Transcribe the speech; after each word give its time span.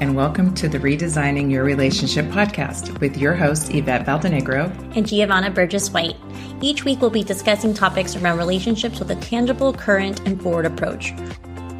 and 0.00 0.14
welcome 0.14 0.54
to 0.54 0.68
the 0.68 0.78
Redesigning 0.78 1.50
Your 1.50 1.64
Relationship 1.64 2.26
podcast 2.26 3.00
with 3.00 3.16
your 3.16 3.34
hosts, 3.34 3.68
Yvette 3.70 4.06
Valdenegro 4.06 4.70
and 4.96 5.04
Geovanna 5.04 5.52
Burgess 5.52 5.90
White. 5.90 6.16
Each 6.60 6.84
week, 6.84 7.00
we'll 7.00 7.10
be 7.10 7.24
discussing 7.24 7.74
topics 7.74 8.14
around 8.14 8.38
relationships 8.38 9.00
with 9.00 9.10
a 9.10 9.16
tangible, 9.16 9.72
current, 9.72 10.20
and 10.20 10.40
forward 10.40 10.66
approach. 10.66 11.12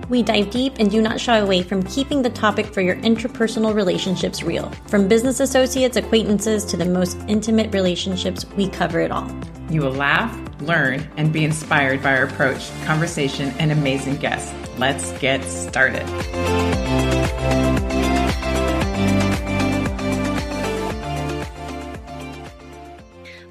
We 0.09 0.25
dive 0.25 0.51
deep 0.51 0.75
and 0.81 0.91
do 0.91 1.01
not 1.01 1.21
shy 1.21 1.39
away 1.39 1.63
from 1.63 1.85
keeping 1.85 2.23
the 2.23 2.31
topic 2.31 2.67
for 2.67 2.81
your 2.81 2.97
interpersonal 2.97 3.73
relationships 3.73 4.43
real. 4.43 4.69
From 4.89 5.07
business 5.07 5.39
associates, 5.39 5.97
acquaintances, 5.97 6.65
to 6.65 6.77
the 6.77 6.87
most 6.87 7.19
intimate 7.29 7.73
relationships, 7.73 8.45
we 8.57 8.69
cover 8.69 9.01
it 9.01 9.13
all. 9.13 9.31
You 9.71 9.83
will 9.83 9.93
laugh, 9.93 10.37
learn, 10.63 11.09
and 11.17 11.33
be 11.33 11.45
inspired 11.45 12.03
by 12.03 12.17
our 12.17 12.25
approach, 12.25 12.69
conversation, 12.85 13.51
and 13.59 13.71
amazing 13.71 14.17
guests. 14.17 14.53
Let's 14.77 15.13
get 15.19 15.45
started. 15.45 16.07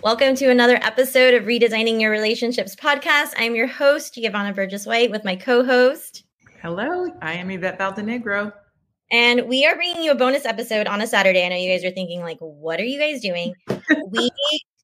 Welcome 0.08 0.36
to 0.36 0.50
another 0.50 0.80
episode 0.82 1.34
of 1.34 1.44
Redesigning 1.44 2.00
Your 2.00 2.12
Relationships 2.12 2.78
podcast. 2.78 3.34
I'm 3.38 3.56
your 3.56 3.68
host, 3.68 4.16
Geovanna 4.16 4.56
Burgess 4.56 4.86
White, 4.86 5.12
with 5.12 5.26
my 5.26 5.36
co 5.36 5.66
host. 5.66 6.24
Hello, 6.62 7.10
I 7.22 7.34
am 7.34 7.52
Yvette 7.52 7.78
Valdenegro. 7.78 8.54
And 9.12 9.50
we 9.50 9.66
are 9.66 9.76
bringing 9.76 10.02
you 10.02 10.12
a 10.12 10.16
bonus 10.16 10.46
episode 10.46 10.88
on 10.88 11.02
a 11.02 11.08
Saturday. 11.08 11.46
I 11.46 11.50
know 11.50 11.58
you 11.58 11.70
guys 11.70 11.84
are 11.84 11.94
thinking, 11.94 12.22
like, 12.22 12.38
what 12.40 12.80
are 12.80 12.86
you 12.86 12.98
guys 12.98 13.20
doing? 13.20 13.54
we 14.10 14.32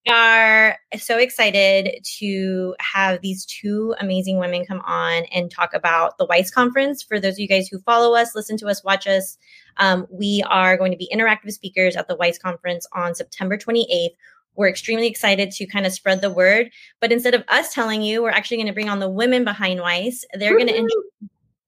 are 0.10 0.78
so 0.98 1.18
excited 1.18 2.04
to 2.18 2.76
have 2.82 3.22
these 3.22 3.46
two 3.46 3.96
amazing 4.02 4.40
women 4.40 4.66
come 4.66 4.82
on 4.82 5.24
and 5.34 5.50
talk 5.50 5.74
about 5.74 6.18
the 6.18 6.26
WISE 6.26 6.52
conference. 6.52 7.02
For 7.02 7.18
those 7.18 7.36
of 7.36 7.40
you 7.40 7.48
guys 7.48 7.70
who 7.70 7.80
follow 7.80 8.14
us, 8.14 8.36
listen 8.36 8.58
to 8.58 8.68
us, 8.68 8.84
watch 8.84 9.08
us, 9.08 9.38
um, 9.78 10.06
we 10.12 10.44
are 10.50 10.76
going 10.76 10.92
to 10.92 10.98
be 10.98 11.10
interactive 11.16 11.54
speakers 11.54 11.96
at 11.96 12.10
the 12.10 12.18
WISE 12.18 12.40
conference 12.40 12.86
on 12.92 13.16
September 13.16 13.58
28th. 13.58 14.10
We're 14.56 14.70
extremely 14.70 15.08
excited 15.08 15.52
to 15.52 15.66
kind 15.66 15.86
of 15.86 15.94
spread 15.94 16.22
the 16.22 16.30
word. 16.30 16.72
But 17.00 17.12
instead 17.12 17.34
of 17.34 17.44
us 17.48 17.74
telling 17.74 18.02
you, 18.02 18.22
we're 18.22 18.30
actually 18.30 18.58
going 18.58 18.68
to 18.68 18.74
bring 18.74 18.90
on 18.90 19.00
the 19.00 19.10
women 19.10 19.44
behind 19.44 19.80
WISE. 19.80 20.26
They're 20.34 20.58
going 20.58 20.68
to 20.68 21.04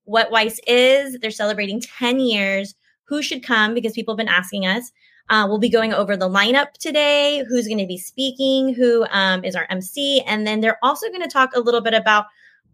what 0.06 0.32
WISE 0.32 0.60
is. 0.68 1.18
They're 1.20 1.32
celebrating 1.32 1.82
10 1.82 2.20
years. 2.20 2.76
Who 3.06 3.22
should 3.22 3.44
come? 3.44 3.74
Because 3.74 3.94
people 3.94 4.14
have 4.14 4.18
been 4.18 4.28
asking 4.28 4.66
us. 4.66 4.92
Uh, 5.30 5.46
we'll 5.48 5.58
be 5.58 5.70
going 5.70 5.92
over 5.92 6.16
the 6.16 6.30
lineup 6.30 6.74
today, 6.74 7.44
who's 7.50 7.68
going 7.68 7.80
to 7.80 7.88
be 7.88 7.98
speaking, 7.98 8.74
who 8.76 9.06
um, 9.10 9.44
is 9.44 9.56
our 9.56 9.66
MC, 9.72 10.22
and 10.28 10.46
then 10.46 10.62
they're 10.62 10.78
also 10.84 11.08
going 11.08 11.22
to 11.22 11.28
talk 11.28 11.56
a 11.56 11.60
little 11.60 11.82
bit 11.82 11.96
about 11.96 12.26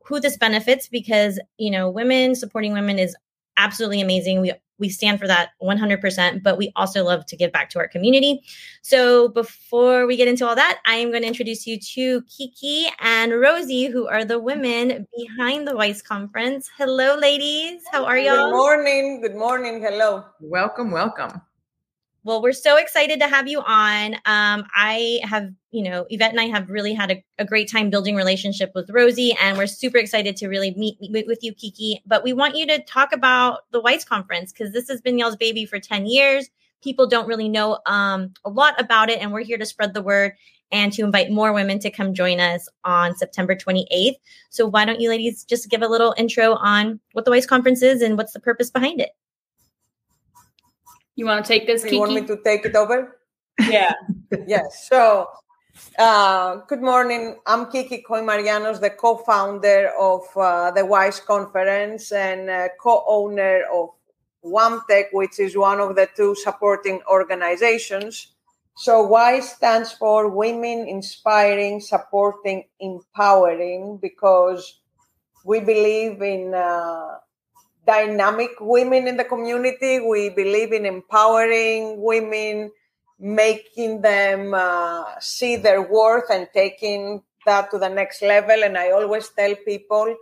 who 0.04 0.20
this 0.20 0.38
benefits 0.38 0.90
because 0.90 1.40
you 1.58 1.72
know 1.72 1.90
women 1.90 2.36
supporting 2.36 2.74
women 2.74 3.00
is 3.00 3.16
absolutely 3.58 4.02
amazing. 4.02 4.42
We 4.42 4.52
we 4.82 4.90
stand 4.90 5.20
for 5.20 5.28
that 5.28 5.52
100%, 5.62 6.44
but 6.44 6.58
we 6.58 6.74
also 6.76 7.06
love 7.06 7.26
to 7.28 7.38
give 7.38 7.54
back 7.54 7.70
to 7.70 7.80
our 7.80 7.88
community. 7.88 8.42
So 8.82 9.30
before 9.30 10.08
we 10.08 10.18
get 10.18 10.28
into 10.28 10.46
all 10.46 10.56
that, 10.56 10.82
I 10.86 10.96
am 10.96 11.12
going 11.12 11.22
to 11.22 11.28
introduce 11.28 11.66
you 11.66 11.80
to 11.80 12.24
Kiki 12.24 12.88
and 13.00 13.40
Rosie, 13.40 13.86
who 13.86 14.08
are 14.08 14.26
the 14.26 14.40
women 14.40 15.08
behind 15.16 15.68
the 15.68 15.78
WISE 15.78 16.02
conference. 16.02 16.70
Hello, 16.78 17.16
ladies. 17.16 17.84
How 17.92 18.04
are 18.06 18.18
y'all? 18.18 18.50
Good 18.50 18.58
morning. 18.58 19.22
Good 19.22 19.36
morning. 19.36 19.82
Hello. 19.82 20.26
Welcome, 20.42 20.92
welcome. 20.92 21.42
Well, 22.24 22.44
we're 22.44 22.54
so 22.54 22.78
excited 22.78 23.20
to 23.22 23.28
have 23.28 23.48
you 23.48 23.62
on. 23.62 24.14
Um, 24.26 24.64
I 24.76 25.22
have, 25.24 25.50
you 25.72 25.82
know, 25.82 26.06
Yvette 26.08 26.30
and 26.30 26.40
I 26.40 26.46
have 26.46 26.70
really 26.70 26.94
had 26.94 27.10
a, 27.10 27.24
a, 27.40 27.46
great 27.46 27.68
time 27.68 27.90
building 27.90 28.16
relationship 28.16 28.72
with 28.76 28.92
Rosie, 28.92 29.36
and 29.42 29.58
we're 29.58 29.66
super 29.66 29.98
excited 29.98 30.38
to 30.38 30.48
really 30.48 30.72
meet, 30.76 31.02
meet 31.02 31.26
with 31.26 31.40
you, 31.42 31.52
Kiki. 31.52 32.04
But 32.06 32.24
we 32.24 32.34
want 32.34 32.56
you 32.56 32.68
to 32.68 32.84
talk 32.84 33.12
about 33.12 33.62
the 33.72 33.82
WISE 33.82 34.06
conference 34.06 34.52
because 34.52 34.72
this 34.72 34.88
has 34.88 35.02
been 35.02 35.18
y'all's 35.18 35.36
baby 35.36 35.66
for 35.66 35.80
10 35.80 36.06
years. 36.06 36.48
People 36.84 37.08
don't 37.08 37.28
really 37.28 37.50
know 37.50 37.80
um, 37.88 38.34
a 38.46 38.52
lot 38.52 38.80
about 38.80 39.10
it, 39.10 39.20
and 39.20 39.34
we're 39.34 39.44
here 39.44 39.58
to 39.58 39.66
spread 39.66 39.96
the 39.96 40.04
word 40.04 40.34
and 40.72 40.94
to 40.94 41.04
invite 41.04 41.32
more 41.32 41.54
women 41.54 41.80
to 41.80 41.90
come 41.90 42.14
join 42.14 42.40
us 42.40 42.70
on 42.84 43.16
September 43.16 43.56
28th. 43.56 44.16
So 44.52 44.68
why 44.68 44.86
don't 44.86 45.02
you 45.02 45.10
ladies 45.10 45.44
just 45.44 45.70
give 45.72 45.82
a 45.82 45.88
little 45.88 46.14
intro 46.18 46.54
on 46.54 47.00
what 47.14 47.26
the 47.26 47.32
WISE 47.32 47.48
conference 47.48 47.82
is 47.82 48.04
and 48.04 48.16
what's 48.16 48.34
the 48.34 48.40
purpose 48.40 48.70
behind 48.70 49.02
it? 49.02 49.10
You 51.22 51.28
want 51.28 51.46
to 51.46 51.48
take 51.48 51.68
this? 51.68 51.84
You 51.84 51.90
Kiki? 51.92 52.00
want 52.00 52.14
me 52.14 52.26
to 52.26 52.38
take 52.42 52.66
it 52.66 52.76
over? 52.76 53.20
Yeah. 53.70 53.94
yes. 54.48 54.88
So, 54.90 55.28
uh, 56.00 56.56
good 56.68 56.82
morning. 56.82 57.38
I'm 57.46 57.72
Kiki 57.72 58.04
Koymarianos, 58.10 58.82
the 58.82 58.90
co-founder 58.90 59.92
of 60.00 60.22
uh, 60.36 60.72
the 60.72 60.84
WISE 60.84 61.20
conference 61.20 62.12
and 62.12 62.50
uh, 62.50 62.70
co-owner 62.82 63.66
of 63.72 63.90
WAMTech, 64.44 65.10
which 65.12 65.40
is 65.40 65.56
one 65.56 65.80
of 65.80 65.96
the 65.96 66.10
two 66.18 66.34
supporting 66.34 67.02
organizations. 67.08 68.34
So 68.76 69.06
WISE 69.06 69.48
stands 69.48 69.92
for 69.92 70.28
Women 70.28 70.88
Inspiring, 70.88 71.82
Supporting, 71.82 72.64
Empowering, 72.80 74.00
because 74.02 74.80
we 75.46 75.60
believe 75.60 76.20
in 76.24 76.56
uh, 76.56 77.18
dynamic 77.86 78.52
women 78.60 79.08
in 79.08 79.18
the 79.18 79.24
community. 79.24 80.00
We 80.00 80.30
believe 80.30 80.72
in 80.72 80.86
empowering 80.86 82.02
women, 82.02 82.72
making 83.20 84.02
them 84.02 84.54
uh, 84.54 85.20
see 85.20 85.56
their 85.56 85.82
worth 85.82 86.30
and 86.30 86.48
taking 86.54 87.24
that 87.46 87.72
to 87.72 87.80
the 87.80 87.90
next 87.90 88.22
level. 88.22 88.64
And 88.64 88.78
I 88.78 88.92
always 88.92 89.30
tell 89.30 89.56
people 89.66 90.16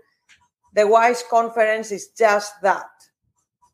the 0.74 0.88
WISE 0.88 1.24
conference 1.30 1.92
is 1.92 2.10
just 2.18 2.54
that. 2.62 2.90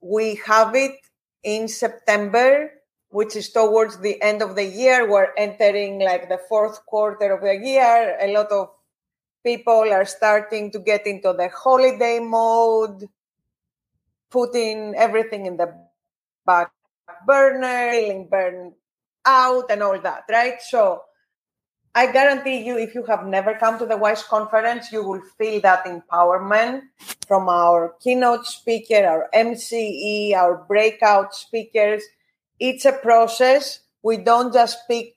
We 0.01 0.39
have 0.45 0.75
it 0.75 0.95
in 1.43 1.67
September, 1.67 2.71
which 3.09 3.35
is 3.35 3.51
towards 3.51 3.99
the 3.99 4.21
end 4.21 4.41
of 4.41 4.55
the 4.55 4.63
year. 4.63 5.09
We're 5.09 5.33
entering 5.37 5.99
like 5.99 6.29
the 6.29 6.39
fourth 6.49 6.85
quarter 6.85 7.33
of 7.33 7.41
the 7.41 7.55
year. 7.55 8.17
A 8.21 8.31
lot 8.33 8.51
of 8.51 8.69
people 9.43 9.91
are 9.91 10.05
starting 10.05 10.71
to 10.71 10.79
get 10.79 11.05
into 11.05 11.33
the 11.33 11.49
holiday 11.49 12.19
mode 12.19 13.07
putting 14.29 14.95
everything 14.95 15.45
in 15.45 15.57
the 15.57 15.73
back 16.45 16.71
burner, 17.25 17.91
feeling 17.91 18.27
burned 18.29 18.73
out, 19.25 19.69
and 19.69 19.81
all 19.81 19.99
that, 19.99 20.23
right? 20.29 20.61
So 20.61 21.01
I 21.93 22.11
guarantee 22.11 22.65
you, 22.65 22.77
if 22.77 22.93
you 22.93 23.03
have 23.05 23.25
never 23.25 23.55
come 23.55 23.79
to 23.79 23.85
the 23.85 23.95
WISE 23.95 24.23
conference, 24.23 24.91
you 24.91 25.01
will 25.01 25.21
feel 25.37 25.61
that 25.61 25.85
empowerment 25.85 26.81
from 27.25 27.47
our 27.47 27.95
keynote 28.01 28.45
speaker, 28.45 29.05
our 29.05 29.29
MCE, 29.33 30.33
our 30.33 30.65
breakout 30.67 31.33
speakers. 31.33 32.03
It's 32.59 32.83
a 32.83 32.91
process. 32.91 33.79
We 34.03 34.17
don't 34.17 34.53
just 34.53 34.79
pick 34.89 35.15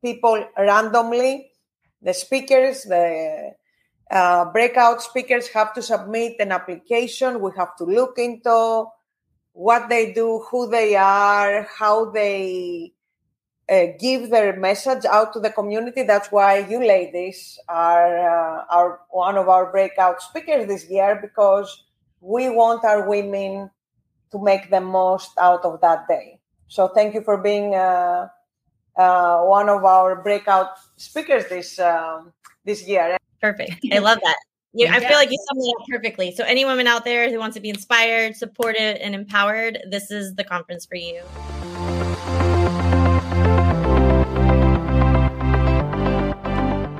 people 0.00 0.46
randomly. 0.56 1.50
The 2.00 2.14
speakers, 2.14 2.84
the 2.84 3.54
uh, 4.10 4.44
breakout 4.46 5.02
speakers 5.02 5.48
have 5.48 5.72
to 5.74 5.82
submit 5.82 6.36
an 6.40 6.52
application. 6.52 7.40
We 7.40 7.52
have 7.56 7.76
to 7.76 7.84
look 7.84 8.18
into 8.18 8.86
what 9.52 9.88
they 9.88 10.12
do, 10.12 10.44
who 10.50 10.68
they 10.68 10.96
are, 10.96 11.68
how 11.78 12.10
they 12.10 12.92
uh, 13.70 13.86
give 13.98 14.30
their 14.30 14.58
message 14.58 15.04
out 15.04 15.32
to 15.32 15.40
the 15.40 15.50
community. 15.50 16.02
That's 16.02 16.32
why 16.32 16.58
you 16.58 16.84
ladies 16.84 17.58
are, 17.68 18.18
uh, 18.18 18.64
are 18.68 19.00
one 19.10 19.36
of 19.36 19.48
our 19.48 19.70
breakout 19.70 20.20
speakers 20.22 20.66
this 20.66 20.90
year 20.90 21.18
because 21.20 21.84
we 22.20 22.50
want 22.50 22.84
our 22.84 23.08
women 23.08 23.70
to 24.32 24.42
make 24.42 24.70
the 24.70 24.80
most 24.80 25.32
out 25.38 25.64
of 25.64 25.80
that 25.80 26.08
day. 26.08 26.40
So 26.66 26.88
thank 26.88 27.14
you 27.14 27.22
for 27.22 27.38
being 27.38 27.74
uh, 27.74 28.28
uh, 28.96 29.40
one 29.42 29.68
of 29.68 29.84
our 29.84 30.22
breakout 30.22 30.78
speakers 30.96 31.48
this 31.48 31.78
um, 31.78 32.32
this 32.64 32.86
year. 32.86 33.19
Perfect. 33.40 33.86
I 33.92 33.98
love 34.00 34.18
that. 34.22 34.36
Yeah, 34.72 34.94
I 34.94 35.00
feel 35.00 35.16
like 35.16 35.32
you 35.32 35.38
summed 35.48 35.64
it 35.64 35.74
up 35.80 35.86
perfectly. 35.88 36.30
So, 36.32 36.44
any 36.44 36.64
woman 36.64 36.86
out 36.86 37.04
there 37.04 37.28
who 37.28 37.40
wants 37.40 37.56
to 37.56 37.60
be 37.60 37.70
inspired, 37.70 38.36
supported, 38.36 39.02
and 39.02 39.16
empowered, 39.16 39.80
this 39.90 40.12
is 40.12 40.36
the 40.36 40.44
conference 40.44 40.86
for 40.86 40.94
you. 40.94 41.22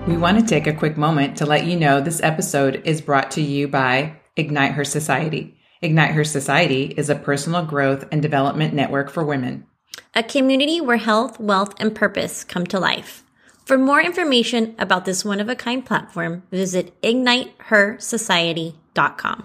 We 0.09 0.17
want 0.17 0.41
to 0.41 0.45
take 0.45 0.67
a 0.67 0.73
quick 0.73 0.97
moment 0.97 1.37
to 1.37 1.47
let 1.47 1.67
you 1.67 1.79
know 1.79 2.01
this 2.01 2.21
episode 2.21 2.83
is 2.85 3.01
brought 3.01 3.31
to 3.33 3.41
you 3.41 3.69
by 3.69 4.17
Ignite 4.35 4.73
Her 4.73 4.85
Society. 4.85 5.57
Ignite 5.81 6.11
Her 6.11 6.25
Society 6.25 6.87
is 6.97 7.09
a 7.09 7.15
personal 7.15 7.65
growth 7.65 8.05
and 8.11 8.21
development 8.21 8.75
network 8.75 9.11
for 9.11 9.25
women, 9.25 9.65
a 10.13 10.25
community 10.25 10.81
where 10.81 10.97
health, 10.97 11.39
wealth, 11.39 11.75
and 11.79 11.95
purpose 11.95 12.43
come 12.43 12.67
to 12.67 12.81
life. 12.81 13.23
For 13.65 13.79
more 13.79 14.01
information 14.01 14.75
about 14.79 15.05
this 15.05 15.25
one 15.25 15.39
of 15.41 15.49
a 15.49 15.55
kind 15.55 15.87
platform, 15.87 16.43
visit 16.51 17.01
ignitehersociety.com. 17.03 19.45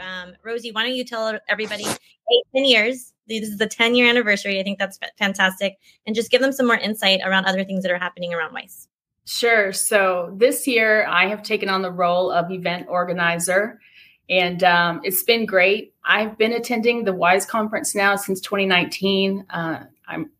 Um, 0.00 0.34
Rosie, 0.42 0.72
why 0.72 0.84
don't 0.84 0.94
you 0.94 1.04
tell 1.04 1.38
everybody, 1.48 1.84
hey, 1.84 2.42
10 2.54 2.64
years, 2.64 3.12
this 3.28 3.48
is 3.48 3.58
the 3.58 3.66
10 3.66 3.94
year 3.94 4.08
anniversary. 4.08 4.58
I 4.60 4.62
think 4.62 4.78
that's 4.78 4.98
fantastic. 5.18 5.74
And 6.06 6.14
just 6.14 6.30
give 6.30 6.40
them 6.40 6.52
some 6.52 6.66
more 6.66 6.78
insight 6.78 7.20
around 7.24 7.44
other 7.46 7.64
things 7.64 7.82
that 7.82 7.92
are 7.92 7.98
happening 7.98 8.32
around 8.32 8.54
WISE. 8.54 8.88
Sure. 9.26 9.72
So 9.72 10.32
this 10.36 10.68
year 10.68 11.04
I 11.06 11.26
have 11.26 11.42
taken 11.42 11.68
on 11.68 11.82
the 11.82 11.90
role 11.90 12.30
of 12.30 12.50
event 12.50 12.86
organizer, 12.88 13.80
and 14.28 14.62
um, 14.64 15.00
it's 15.04 15.22
been 15.22 15.46
great. 15.46 15.94
I've 16.04 16.36
been 16.36 16.52
attending 16.52 17.04
the 17.04 17.12
WISE 17.12 17.46
conference 17.46 17.94
now 17.94 18.16
since 18.16 18.40
2019. 18.40 19.46
Uh, 19.50 19.84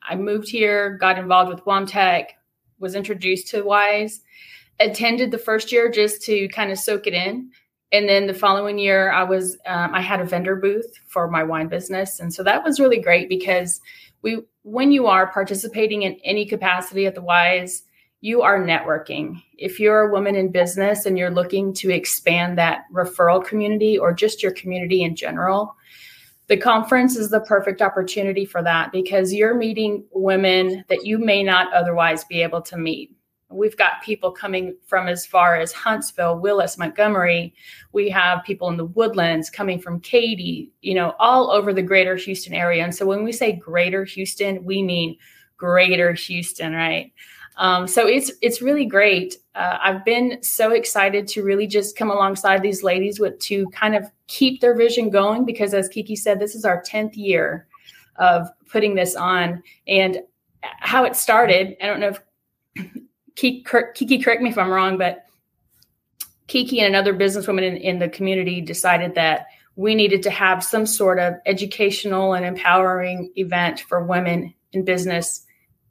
I 0.09 0.15
moved 0.15 0.49
here, 0.49 0.97
got 0.97 1.19
involved 1.19 1.51
with 1.51 1.65
WOMTEC, 1.65 2.27
was 2.79 2.95
introduced 2.95 3.49
to 3.49 3.63
WISE, 3.63 4.21
attended 4.79 5.31
the 5.31 5.39
first 5.39 5.73
year 5.73 5.91
just 5.91 6.23
to 6.23 6.49
kind 6.49 6.71
of 6.71 6.79
soak 6.79 7.07
it 7.07 7.15
in. 7.15 7.51
And 7.93 8.09
then 8.09 8.27
the 8.27 8.35
following 8.35 8.79
year, 8.79 9.11
I 9.11 9.23
was 9.23 9.57
um, 9.67 9.95
I 9.95 10.01
had 10.01 10.21
a 10.21 10.25
vendor 10.25 10.57
booth 10.57 10.93
for 11.07 11.31
my 11.31 11.45
wine 11.45 11.69
business, 11.69 12.19
and 12.19 12.35
so 12.35 12.43
that 12.43 12.65
was 12.65 12.81
really 12.81 13.01
great 13.01 13.29
because 13.29 13.81
we 14.23 14.43
when 14.63 14.91
you 14.91 15.07
are 15.07 15.33
participating 15.33 16.03
in 16.03 16.19
any 16.25 16.47
capacity 16.47 17.07
at 17.07 17.15
the 17.15 17.23
WISE, 17.23 17.85
you 18.21 18.43
are 18.43 18.59
networking. 18.59 19.43
If 19.59 19.79
you're 19.79 20.09
a 20.09 20.13
woman 20.13 20.37
in 20.37 20.51
business 20.51 21.07
and 21.07 21.19
you're 21.19 21.31
looking 21.31 21.73
to 21.75 21.91
expand 21.91 22.59
that 22.59 22.85
referral 22.93 23.45
community 23.45 23.99
or 23.99 24.13
just 24.13 24.43
your 24.43 24.53
community 24.53 25.03
in 25.03 25.15
general, 25.15 25.77
the 26.49 26.57
conference 26.57 27.17
is 27.17 27.31
the 27.31 27.41
perfect 27.41 27.83
opportunity 27.83 28.45
for 28.45 28.63
that 28.63 28.93
because 28.93 29.33
you're 29.33 29.55
meeting 29.55 30.05
women 30.13 30.85
that 30.89 31.05
you 31.05 31.19
may 31.19 31.43
not 31.43 31.73
otherwise 31.73 32.25
be 32.25 32.43
able 32.43 32.63
to 32.63 32.77
meet. 32.77 33.13
We've 33.49 33.77
got 33.77 34.03
people 34.03 34.33
coming 34.33 34.77
from 34.87 35.07
as 35.07 35.25
far 35.25 35.57
as 35.57 35.73
Huntsville, 35.73 36.41
Willis, 36.41 36.79
Montgomery. 36.79 37.55
We 37.93 38.09
have 38.11 38.45
people 38.45 38.69
in 38.69 38.77
the 38.77 38.87
woodlands 38.87 39.51
coming 39.51 39.79
from 39.81 40.01
Katy, 40.01 40.73
you 40.83 40.95
know, 40.95 41.15
all 41.21 41.51
over 41.51 41.73
the 41.73 41.83
greater 41.83 42.17
Houston 42.17 42.55
area. 42.55 42.83
And 42.83 42.95
so 42.95 43.07
when 43.07 43.23
we 43.23 43.33
say 43.33 43.53
greater 43.53 44.05
Houston, 44.05 44.65
we 44.65 44.83
mean 44.83 45.17
greater 45.57 46.13
Houston, 46.13 46.73
right? 46.73 47.13
Um, 47.59 47.87
so 47.87 48.07
it's 48.07 48.31
it's 48.43 48.61
really 48.61 48.85
great. 48.85 49.37
Uh, 49.55 49.79
I've 49.83 50.05
been 50.05 50.43
so 50.43 50.73
excited 50.73 51.27
to 51.29 51.43
really 51.43 51.67
just 51.67 51.97
come 51.97 52.11
alongside 52.11 52.63
these 52.63 52.83
ladies 52.83 53.19
with 53.19 53.39
to 53.41 53.69
kind 53.71 53.95
of 53.95 54.05
keep 54.27 54.61
their 54.61 54.75
vision 54.75 55.09
going 55.09 55.47
because, 55.47 55.73
as 55.73 55.89
Kiki 55.89 56.17
said, 56.17 56.39
this 56.39 56.55
is 56.55 56.65
our 56.65 56.83
tenth 56.83 57.17
year 57.17 57.67
of 58.17 58.49
putting 58.71 58.95
this 58.95 59.17
on, 59.17 59.63
and 59.89 60.19
how 60.63 61.05
it 61.05 61.17
started. 61.17 61.77
I 61.83 61.87
don't 61.87 62.01
know 62.01 62.09
if 62.09 62.93
Kiki, 63.37 63.65
Kiki 63.95 64.19
correct 64.19 64.43
me 64.43 64.51
if 64.51 64.59
I'm 64.59 64.71
wrong, 64.71 64.99
but 64.99 65.25
Kiki 66.49 66.81
and 66.81 66.89
another 66.89 67.15
businesswoman 67.15 67.63
in, 67.63 67.77
in 67.77 67.99
the 67.99 68.09
community 68.09 68.61
decided 68.61 69.15
that 69.15 69.47
we 69.77 69.95
needed 69.95 70.23
to 70.23 70.31
have 70.31 70.63
some 70.63 70.87
sort 70.87 71.19
of 71.19 71.35
educational 71.47 72.35
and 72.35 72.45
empowering 72.45 73.33
event 73.37 73.81
for 73.81 74.05
women 74.05 74.55
in 74.73 74.85
business 74.85 75.45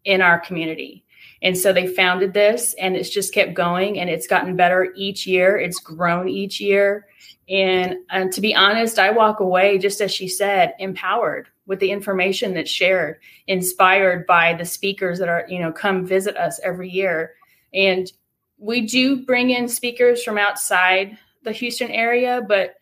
in 0.03 0.21
our 0.21 0.39
community 0.39 1.04
and 1.41 1.57
so 1.57 1.73
they 1.73 1.87
founded 1.87 2.33
this 2.33 2.73
and 2.79 2.95
it's 2.95 3.09
just 3.09 3.33
kept 3.33 3.53
going 3.53 3.99
and 3.99 4.09
it's 4.09 4.27
gotten 4.27 4.55
better 4.55 4.93
each 4.95 5.27
year. 5.27 5.57
It's 5.57 5.79
grown 5.79 6.29
each 6.29 6.59
year. 6.59 7.07
And, 7.47 7.97
to 8.31 8.41
be 8.41 8.55
honest, 8.55 8.97
I 8.97 9.11
walk 9.11 9.39
away, 9.39 9.77
just 9.77 10.01
as 10.01 10.11
she 10.11 10.27
said, 10.27 10.73
empowered 10.79 11.47
with 11.67 11.79
the 11.79 11.91
information 11.91 12.53
that's 12.53 12.71
shared, 12.71 13.17
inspired 13.47 14.25
by 14.25 14.53
the 14.53 14.65
speakers 14.65 15.19
that 15.19 15.29
are, 15.29 15.45
you 15.47 15.59
know, 15.59 15.71
come 15.71 16.05
visit 16.05 16.37
us 16.37 16.59
every 16.63 16.89
year. 16.89 17.33
And 17.73 18.11
we 18.57 18.81
do 18.81 19.25
bring 19.25 19.51
in 19.51 19.67
speakers 19.67 20.23
from 20.23 20.37
outside 20.37 21.17
the 21.43 21.51
Houston 21.51 21.91
area, 21.91 22.43
but 22.47 22.75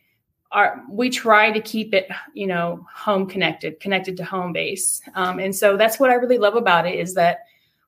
our, 0.51 0.81
we 0.89 1.09
try 1.09 1.51
to 1.51 1.59
keep 1.59 1.93
it, 1.93 2.07
you 2.33 2.47
know, 2.47 2.85
home 2.93 3.27
connected, 3.27 3.79
connected 3.79 4.15
to 4.17 4.23
home 4.23 4.53
base. 4.53 5.01
Um, 5.15 5.39
and 5.39 5.53
so 5.53 5.75
that's 5.75 5.99
what 5.99 6.09
I 6.09 6.15
really 6.15 6.37
love 6.37 6.55
about 6.55 6.85
it 6.85 6.99
is 6.99 7.15
that 7.15 7.39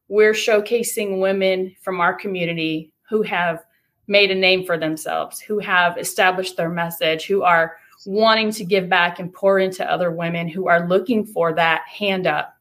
we're 0.07 0.33
showcasing 0.33 1.19
women 1.19 1.75
from 1.81 1.99
our 1.99 2.13
community 2.13 2.91
who 3.09 3.21
have 3.21 3.63
made 4.07 4.31
a 4.31 4.35
name 4.35 4.65
for 4.65 4.77
themselves, 4.77 5.39
who 5.39 5.59
have 5.59 5.97
established 5.97 6.57
their 6.57 6.69
message, 6.69 7.25
who 7.25 7.43
are 7.43 7.77
wanting 8.05 8.51
to 8.51 8.63
give 8.63 8.87
back 8.87 9.19
and 9.19 9.33
pour 9.33 9.57
into 9.57 9.89
other 9.89 10.11
women 10.11 10.47
who 10.47 10.67
are 10.67 10.87
looking 10.87 11.25
for 11.25 11.53
that 11.53 11.81
hand 11.87 12.27
up. 12.27 12.55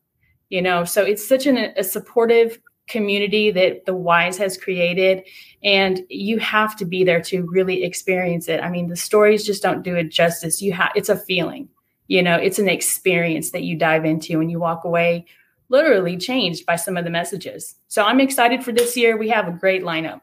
You 0.48 0.62
know, 0.62 0.84
so 0.84 1.02
it's 1.02 1.26
such 1.26 1.46
an, 1.46 1.56
a 1.56 1.84
supportive 1.84 2.60
community 2.86 3.50
that 3.50 3.86
the 3.86 3.94
Wise 3.94 4.38
has 4.38 4.56
created, 4.56 5.24
and 5.62 6.02
you 6.08 6.38
have 6.38 6.76
to 6.76 6.84
be 6.84 7.02
there 7.02 7.20
to 7.22 7.46
really 7.50 7.82
experience 7.82 8.48
it. 8.48 8.60
I 8.60 8.70
mean, 8.70 8.88
the 8.88 8.96
stories 8.96 9.44
just 9.44 9.62
don't 9.62 9.82
do 9.82 9.96
it 9.96 10.10
justice. 10.10 10.62
You 10.62 10.72
have 10.74 10.92
it's 10.94 11.08
a 11.08 11.16
feeling, 11.16 11.68
you 12.08 12.22
know, 12.22 12.36
it's 12.36 12.58
an 12.58 12.68
experience 12.68 13.50
that 13.50 13.62
you 13.62 13.76
dive 13.76 14.04
into 14.04 14.40
and 14.40 14.50
you 14.50 14.60
walk 14.60 14.84
away 14.84 15.26
literally 15.68 16.16
changed 16.16 16.66
by 16.66 16.76
some 16.76 16.96
of 16.96 17.04
the 17.04 17.10
messages. 17.10 17.76
So 17.88 18.04
I'm 18.04 18.20
excited 18.20 18.64
for 18.64 18.72
this 18.72 18.96
year. 18.96 19.16
We 19.16 19.28
have 19.30 19.48
a 19.48 19.52
great 19.52 19.82
lineup. 19.82 20.20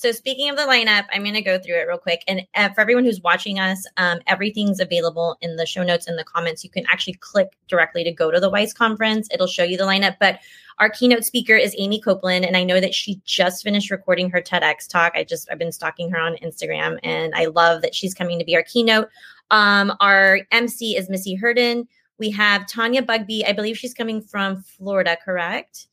So 0.00 0.12
speaking 0.12 0.48
of 0.48 0.56
the 0.56 0.62
lineup, 0.62 1.04
I'm 1.12 1.22
going 1.22 1.34
to 1.34 1.42
go 1.42 1.58
through 1.58 1.74
it 1.74 1.86
real 1.86 1.98
quick. 1.98 2.24
And 2.26 2.46
uh, 2.54 2.70
for 2.70 2.80
everyone 2.80 3.04
who's 3.04 3.20
watching 3.20 3.58
us, 3.58 3.84
um, 3.98 4.20
everything's 4.26 4.80
available 4.80 5.36
in 5.42 5.56
the 5.56 5.66
show 5.66 5.82
notes 5.82 6.06
and 6.06 6.18
the 6.18 6.24
comments. 6.24 6.64
You 6.64 6.70
can 6.70 6.86
actually 6.88 7.18
click 7.20 7.48
directly 7.68 8.02
to 8.04 8.10
go 8.10 8.30
to 8.30 8.40
the 8.40 8.48
WISE 8.48 8.72
conference. 8.72 9.28
It'll 9.30 9.46
show 9.46 9.62
you 9.62 9.76
the 9.76 9.84
lineup. 9.84 10.16
But 10.18 10.40
our 10.78 10.88
keynote 10.88 11.24
speaker 11.24 11.54
is 11.54 11.74
Aimee 11.78 12.00
Copeland, 12.00 12.46
and 12.46 12.56
I 12.56 12.64
know 12.64 12.80
that 12.80 12.94
she 12.94 13.20
just 13.26 13.62
finished 13.62 13.90
recording 13.90 14.30
her 14.30 14.40
TEDx 14.40 14.88
talk. 14.88 15.12
I 15.14 15.22
just 15.22 15.46
I've 15.52 15.58
been 15.58 15.70
stalking 15.70 16.10
her 16.10 16.18
on 16.18 16.36
Instagram, 16.36 16.98
and 17.02 17.34
I 17.34 17.44
love 17.44 17.82
that 17.82 17.94
she's 17.94 18.14
coming 18.14 18.38
to 18.38 18.44
be 18.46 18.56
our 18.56 18.62
keynote. 18.62 19.10
Um, 19.50 19.92
our 20.00 20.40
MC 20.50 20.96
is 20.96 21.10
Misty 21.10 21.34
Herndon. 21.34 21.86
We 22.20 22.30
have 22.32 22.66
Tanya 22.66 23.02
Bugbee. 23.02 23.48
I 23.48 23.52
believe 23.52 23.78
she's 23.78 23.94
coming 23.94 24.20
from 24.20 24.62
Florida, 24.62 25.16
correct? 25.24 25.86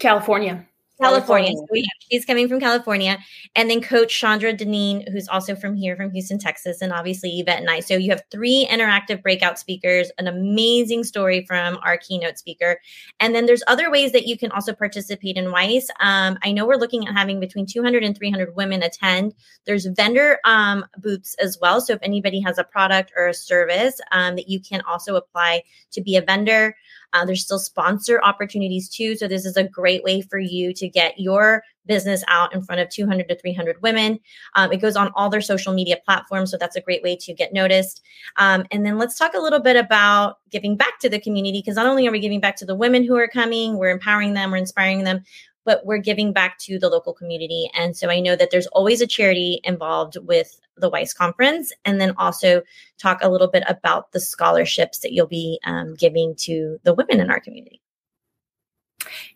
California. 0.00 0.66
California. 1.00 1.52
So 1.56 1.66
yeah, 1.72 1.84
she's 2.10 2.24
coming 2.24 2.48
from 2.48 2.60
California. 2.60 3.18
And 3.54 3.70
then 3.70 3.80
Coach 3.80 4.12
Shaundra 4.12 4.56
Dineen, 4.56 5.10
who's 5.10 5.28
also 5.28 5.54
from 5.54 5.76
here, 5.76 5.96
from 5.96 6.10
Houston, 6.10 6.38
Texas, 6.38 6.82
and 6.82 6.92
obviously 6.92 7.38
Yvette 7.38 7.60
and 7.60 7.70
I. 7.70 7.80
So 7.80 7.94
you 7.94 8.10
have 8.10 8.22
three 8.30 8.66
interactive 8.70 9.22
breakout 9.22 9.58
speakers, 9.58 10.10
an 10.18 10.26
amazing 10.26 11.04
story 11.04 11.44
from 11.46 11.78
our 11.84 11.96
keynote 11.96 12.38
speaker. 12.38 12.80
And 13.20 13.34
then 13.34 13.46
there's 13.46 13.62
other 13.68 13.90
ways 13.90 14.12
that 14.12 14.26
you 14.26 14.36
can 14.36 14.50
also 14.50 14.72
participate 14.72 15.36
in 15.36 15.52
WISE. 15.52 15.90
Um, 16.00 16.38
I 16.42 16.52
know 16.52 16.66
we're 16.66 16.76
looking 16.76 17.06
at 17.06 17.14
having 17.14 17.40
between 17.40 17.66
200 17.66 18.02
and 18.02 18.16
300 18.16 18.56
women 18.56 18.82
attend. 18.82 19.34
There's 19.66 19.86
vendor 19.86 20.38
um, 20.44 20.84
booths 20.98 21.36
as 21.40 21.58
well. 21.60 21.80
So 21.80 21.94
if 21.94 22.00
anybody 22.02 22.40
has 22.40 22.58
a 22.58 22.64
product 22.64 23.12
or 23.16 23.28
a 23.28 23.34
service 23.34 24.00
um, 24.12 24.36
that 24.36 24.48
you 24.48 24.60
can 24.60 24.80
also 24.82 25.16
apply 25.16 25.62
to 25.92 26.00
be 26.00 26.16
a 26.16 26.22
vendor. 26.22 26.76
Uh, 27.12 27.24
there's 27.24 27.42
still 27.42 27.58
sponsor 27.58 28.20
opportunities 28.22 28.88
too. 28.88 29.16
So 29.16 29.28
this 29.28 29.44
is 29.44 29.56
a 29.56 29.64
great 29.64 30.02
way 30.02 30.20
for 30.20 30.38
you 30.38 30.72
to 30.74 30.88
get 30.88 31.18
your 31.18 31.62
business 31.86 32.22
out 32.28 32.54
in 32.54 32.62
front 32.62 32.80
of 32.80 32.88
200 32.90 33.28
to 33.28 33.36
300 33.36 33.82
women. 33.82 34.20
Um, 34.54 34.70
it 34.70 34.76
goes 34.76 34.94
on 34.94 35.10
all 35.14 35.30
their 35.30 35.40
social 35.40 35.72
media 35.72 35.96
platforms. 36.04 36.50
So 36.50 36.58
that's 36.58 36.76
a 36.76 36.80
great 36.80 37.02
way 37.02 37.16
to 37.16 37.34
get 37.34 37.52
noticed. 37.52 38.02
Um, 38.36 38.64
and 38.70 38.84
then 38.84 38.98
let's 38.98 39.18
talk 39.18 39.34
a 39.34 39.40
little 39.40 39.60
bit 39.60 39.76
about 39.76 40.36
giving 40.50 40.76
back 40.76 41.00
to 41.00 41.08
the 41.08 41.18
community 41.18 41.60
because 41.60 41.76
not 41.76 41.86
only 41.86 42.06
are 42.06 42.12
we 42.12 42.20
giving 42.20 42.40
back 42.40 42.56
to 42.56 42.66
the 42.66 42.74
women 42.74 43.04
who 43.04 43.16
are 43.16 43.28
coming, 43.28 43.78
we're 43.78 43.90
empowering 43.90 44.34
them, 44.34 44.50
we're 44.50 44.58
inspiring 44.58 45.04
them, 45.04 45.24
but 45.68 45.84
we're 45.84 45.98
giving 45.98 46.32
back 46.32 46.56
to 46.56 46.78
the 46.78 46.88
local 46.88 47.12
community. 47.12 47.70
And 47.74 47.94
so 47.94 48.08
I 48.08 48.20
know 48.20 48.34
that 48.36 48.50
there's 48.50 48.66
always 48.68 49.02
a 49.02 49.06
charity 49.06 49.60
involved 49.64 50.16
with 50.22 50.58
the 50.78 50.88
WISE 50.88 51.12
conference, 51.12 51.74
and 51.84 52.00
then 52.00 52.14
also 52.16 52.62
talk 52.96 53.18
a 53.20 53.28
little 53.28 53.48
bit 53.48 53.64
about 53.68 54.12
the 54.12 54.20
scholarships 54.20 55.00
that 55.00 55.12
you'll 55.12 55.26
be 55.26 55.60
um, 55.64 55.94
giving 55.94 56.34
to 56.36 56.78
the 56.84 56.94
women 56.94 57.20
in 57.20 57.30
our 57.30 57.38
community. 57.38 57.82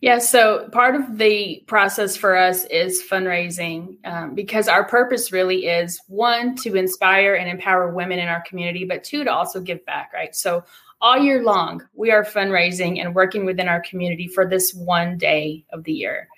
Yeah, 0.01 0.21
so 0.21 0.71
part 0.71 0.95
of 0.95 1.19
the 1.19 1.63
process 1.67 2.17
for 2.17 2.35
us 2.35 2.65
is 2.65 3.03
fundraising 3.03 3.97
um, 4.07 4.35
because 4.35 4.69
our 4.69 4.85
purpose 4.85 5.33
really 5.33 5.67
is 5.67 6.01
one, 6.09 6.57
to 6.57 6.77
inspire 6.77 7.35
and 7.35 7.51
empower 7.51 7.93
women 7.93 8.19
in 8.19 8.29
our 8.29 8.41
community, 8.41 8.87
but 8.87 9.05
two, 9.05 9.23
to 9.25 9.31
also 9.31 9.61
give 9.61 9.85
back, 9.85 10.13
right? 10.15 10.35
So 10.35 10.65
all 11.03 11.19
year 11.19 11.43
long, 11.43 11.83
we 11.95 12.13
are 12.13 12.25
fundraising 12.25 13.01
and 13.01 13.15
working 13.15 13.45
within 13.45 13.69
our 13.69 13.83
community 13.83 14.29
for 14.29 14.49
this 14.49 14.73
one 14.73 15.19
day 15.19 15.67
of 15.73 15.83
the 15.83 15.93
year. 15.93 16.29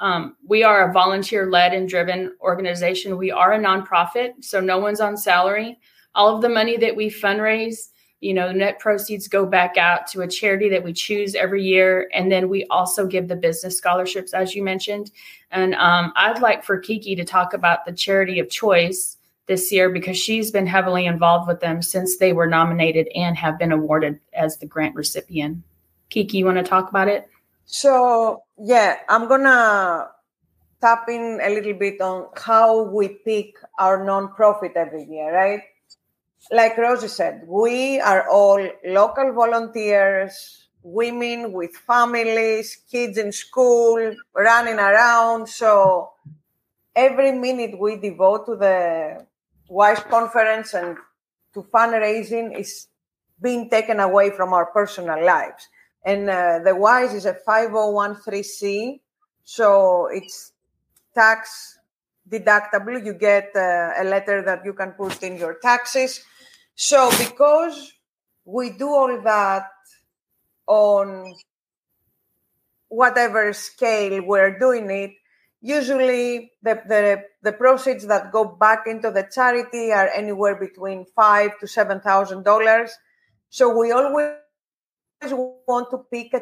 Um, 0.00 0.36
we 0.46 0.64
are 0.64 0.90
a 0.90 0.92
volunteer 0.92 1.48
led 1.48 1.72
and 1.72 1.88
driven 1.88 2.32
organization. 2.40 3.16
We 3.16 3.30
are 3.30 3.52
a 3.52 3.58
nonprofit, 3.58 4.32
so 4.40 4.60
no 4.60 4.78
one's 4.78 5.00
on 5.00 5.16
salary. 5.16 5.78
All 6.16 6.34
of 6.34 6.42
the 6.42 6.48
money 6.48 6.76
that 6.78 6.96
we 6.96 7.10
fundraise, 7.10 7.90
you 8.20 8.34
know, 8.34 8.50
net 8.50 8.80
proceeds 8.80 9.28
go 9.28 9.46
back 9.46 9.76
out 9.76 10.08
to 10.08 10.22
a 10.22 10.28
charity 10.28 10.68
that 10.70 10.82
we 10.82 10.92
choose 10.92 11.36
every 11.36 11.62
year. 11.62 12.08
And 12.12 12.30
then 12.30 12.48
we 12.48 12.64
also 12.70 13.06
give 13.06 13.28
the 13.28 13.36
business 13.36 13.76
scholarships, 13.76 14.34
as 14.34 14.54
you 14.54 14.64
mentioned. 14.64 15.12
And 15.52 15.74
um, 15.76 16.12
I'd 16.16 16.42
like 16.42 16.64
for 16.64 16.78
Kiki 16.78 17.14
to 17.14 17.24
talk 17.24 17.54
about 17.54 17.84
the 17.84 17.92
charity 17.92 18.40
of 18.40 18.50
choice 18.50 19.17
this 19.48 19.72
year 19.72 19.90
because 19.90 20.16
she's 20.16 20.50
been 20.50 20.66
heavily 20.66 21.06
involved 21.06 21.48
with 21.48 21.60
them 21.60 21.82
since 21.82 22.18
they 22.18 22.32
were 22.32 22.46
nominated 22.46 23.08
and 23.14 23.36
have 23.36 23.58
been 23.58 23.72
awarded 23.72 24.20
as 24.32 24.58
the 24.58 24.66
grant 24.66 24.94
recipient. 24.94 25.64
Kiki, 26.10 26.38
you 26.38 26.44
want 26.44 26.58
to 26.58 26.62
talk 26.62 26.88
about 26.88 27.08
it? 27.08 27.28
So, 27.64 28.44
yeah, 28.58 28.96
I'm 29.08 29.26
going 29.28 29.42
to 29.42 30.08
tap 30.80 31.08
in 31.08 31.40
a 31.42 31.50
little 31.50 31.74
bit 31.74 32.00
on 32.00 32.28
how 32.36 32.82
we 32.82 33.08
pick 33.08 33.56
our 33.78 33.98
nonprofit 33.98 34.76
every 34.76 35.04
year, 35.04 35.34
right? 35.34 35.62
Like 36.52 36.78
Rosie 36.78 37.08
said, 37.08 37.42
we 37.46 38.00
are 38.00 38.28
all 38.30 38.66
local 38.84 39.32
volunteers 39.32 40.68
women 40.82 41.52
with 41.52 41.72
families, 41.72 42.76
kids 42.90 43.18
in 43.18 43.32
school, 43.32 44.14
running 44.34 44.78
around. 44.78 45.48
So 45.48 46.10
every 46.94 47.32
minute 47.32 47.78
we 47.78 47.96
devote 47.96 48.46
to 48.46 48.56
the 48.56 49.26
WISE 49.68 50.00
conference 50.00 50.74
and 50.74 50.96
to 51.54 51.62
fundraising 51.62 52.58
is 52.58 52.88
being 53.40 53.70
taken 53.70 54.00
away 54.00 54.30
from 54.30 54.52
our 54.52 54.66
personal 54.66 55.24
lives. 55.24 55.68
And 56.04 56.28
uh, 56.28 56.60
the 56.64 56.74
WISE 56.74 57.14
is 57.14 57.26
a 57.26 57.36
5013C, 57.46 59.00
so 59.44 60.08
it's 60.12 60.52
tax 61.14 61.78
deductible. 62.28 63.04
You 63.04 63.14
get 63.14 63.50
uh, 63.54 63.92
a 63.98 64.04
letter 64.04 64.42
that 64.42 64.64
you 64.64 64.72
can 64.72 64.92
put 64.92 65.22
in 65.22 65.36
your 65.36 65.58
taxes. 65.60 66.24
So 66.74 67.10
because 67.18 67.92
we 68.44 68.70
do 68.70 68.88
all 68.88 69.20
that 69.22 69.68
on 70.66 71.34
whatever 72.88 73.52
scale 73.52 74.22
we're 74.24 74.58
doing 74.58 74.90
it, 74.90 75.12
usually 75.60 76.52
the, 76.62 76.82
the, 76.86 77.22
the 77.42 77.52
proceeds 77.52 78.06
that 78.06 78.32
go 78.32 78.44
back 78.44 78.86
into 78.86 79.10
the 79.10 79.28
charity 79.32 79.92
are 79.92 80.08
anywhere 80.08 80.54
between 80.54 81.04
five 81.16 81.58
to 81.60 81.66
seven 81.66 82.00
thousand 82.00 82.44
dollars. 82.44 82.92
So 83.50 83.76
we 83.76 83.92
always 83.92 84.36
want 85.22 85.90
to 85.90 85.98
pick 86.12 86.32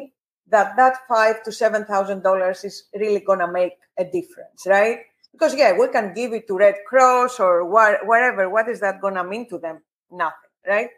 that 0.49 0.77
that 0.77 0.99
five 1.09 1.43
to 1.45 1.53
seven 1.53 1.85
thousand 1.85 2.23
dollars 2.23 2.65
is 2.65 2.85
really 2.95 3.21
gonna 3.21 3.51
make 3.51 3.73
a 3.99 4.05
difference, 4.05 4.67
right? 4.67 4.99
Because 5.33 5.55
yeah, 5.55 5.73
we 5.77 5.89
can 5.89 6.15
give 6.15 6.33
it 6.33 6.47
to 6.49 6.57
Red 6.57 6.77
Cross 6.87 7.41
or 7.41 7.65
wh- 7.65 8.07
whatever. 8.07 8.49
What 8.49 8.69
is 8.69 8.81
that 8.81 9.01
gonna 9.01 9.25
mean 9.25 9.49
to 9.49 9.59
them? 9.59 9.83
Nothing, 10.11 10.51
right? 10.67 10.89